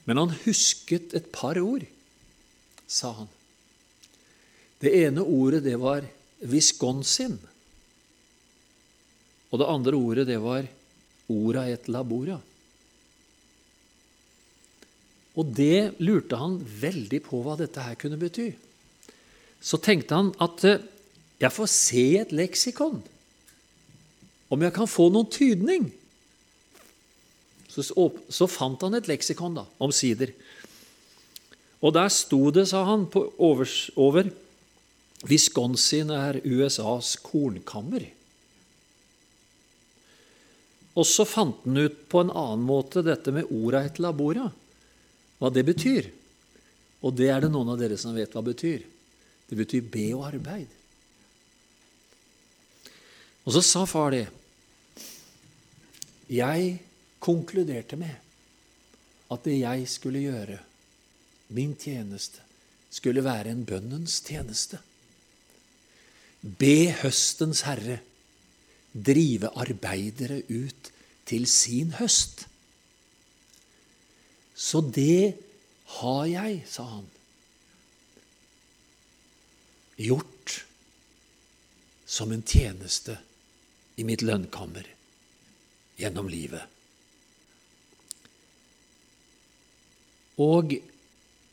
[0.09, 1.85] Men han husket et par ord,
[2.89, 3.29] sa han.
[4.79, 6.07] Det ene ordet, det var
[6.49, 7.37] Wisconsin.
[9.49, 10.67] Og det andre ordet, det var
[11.29, 12.39] ora et labora.
[15.39, 18.49] Og det lurte han veldig på hva dette her kunne bety.
[19.61, 20.81] Så tenkte han at eh,
[21.39, 22.99] jeg får se et leksikon,
[24.49, 25.87] om jeg kan få noen tydning.
[27.69, 30.33] Så, så fant han et leksikon, da, omsider.
[31.79, 34.31] Og der sto det, sa han, på overs, over
[35.29, 38.07] Wisconsin er USAs kornkammer.
[40.99, 44.49] Og så fant han ut på en annen måte dette med orda et labora,
[45.39, 46.09] hva det betyr.
[47.05, 48.83] Og det er det noen av dere som vet hva det betyr.
[49.47, 50.78] Det betyr be og arbeid.
[53.49, 54.27] Og så sa far det.
[56.29, 56.75] Jeg
[57.17, 58.13] konkluderte med
[59.33, 60.57] at det jeg skulle gjøre,
[61.57, 62.43] min tjeneste,
[62.93, 64.77] skulle være en bønnens tjeneste.
[66.45, 67.97] Be høstens herre
[68.93, 70.91] drive arbeidere ut
[71.25, 72.45] til sin høst.
[74.53, 75.33] Så det
[75.97, 77.09] har jeg, sa han,
[79.97, 80.53] gjort
[82.05, 83.17] som en tjeneste
[83.99, 84.87] i mitt lønnkammer
[85.99, 86.63] gjennom livet.
[90.39, 90.77] Og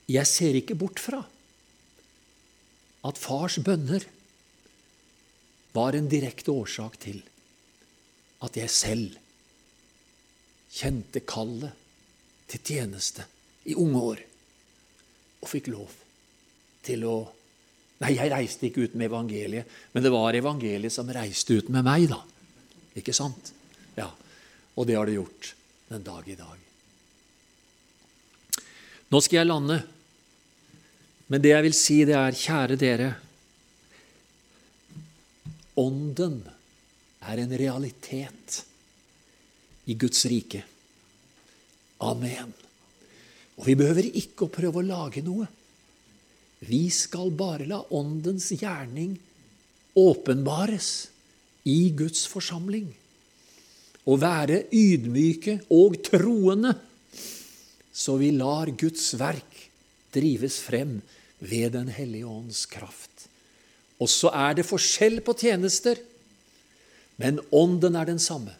[0.06, 1.24] jeg ser ikke bort fra
[3.06, 4.06] at fars bønner
[5.74, 7.18] var en direkte årsak til
[8.46, 9.18] at jeg selv
[10.76, 11.74] kjente kallet
[12.50, 13.26] til tjeneste
[13.66, 14.22] i unge år
[15.42, 15.96] og fikk lov
[16.86, 17.16] til å
[17.96, 21.86] Nei, jeg reiste ikke ut med evangeliet, men det var evangeliet som reiste ut med
[21.86, 22.18] meg, da.
[22.96, 23.52] Ikke sant?
[23.96, 24.10] Ja,
[24.76, 25.54] Og det har det gjort
[25.88, 26.56] den dag i dag.
[29.08, 29.78] Nå skal jeg lande,
[31.30, 33.12] men det jeg vil si, det er, kjære dere
[35.76, 36.38] Ånden
[37.20, 38.62] er en realitet
[39.84, 40.62] i Guds rike.
[42.00, 42.54] Amen.
[43.56, 45.44] Og vi behøver ikke å prøve å lage noe.
[46.64, 49.12] Vi skal bare la Åndens gjerning
[50.00, 50.90] åpenbares
[51.66, 52.88] i Guds forsamling.
[54.06, 56.76] Og være ydmyke og troende,
[57.92, 59.66] så vi lar Guds verk
[60.16, 61.00] drives frem
[61.40, 63.26] ved Den hellige ånds kraft.
[64.00, 65.98] Og så er det forskjell på tjenester,
[67.16, 68.52] men ånden er den samme.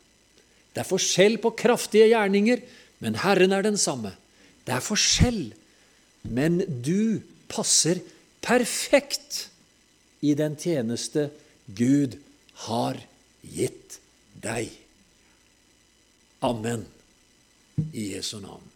[0.72, 2.60] Det er forskjell på kraftige gjerninger,
[3.00, 4.14] men Herren er den samme.
[4.64, 5.52] Det er forskjell,
[6.24, 8.00] men du passer
[8.44, 9.46] perfekt
[10.24, 11.28] i den tjeneste
[11.66, 12.16] Gud
[12.56, 13.00] har
[13.40, 14.00] gitt
[14.40, 14.72] deg.
[16.40, 16.86] Amen.
[17.92, 18.75] I Jesu navn.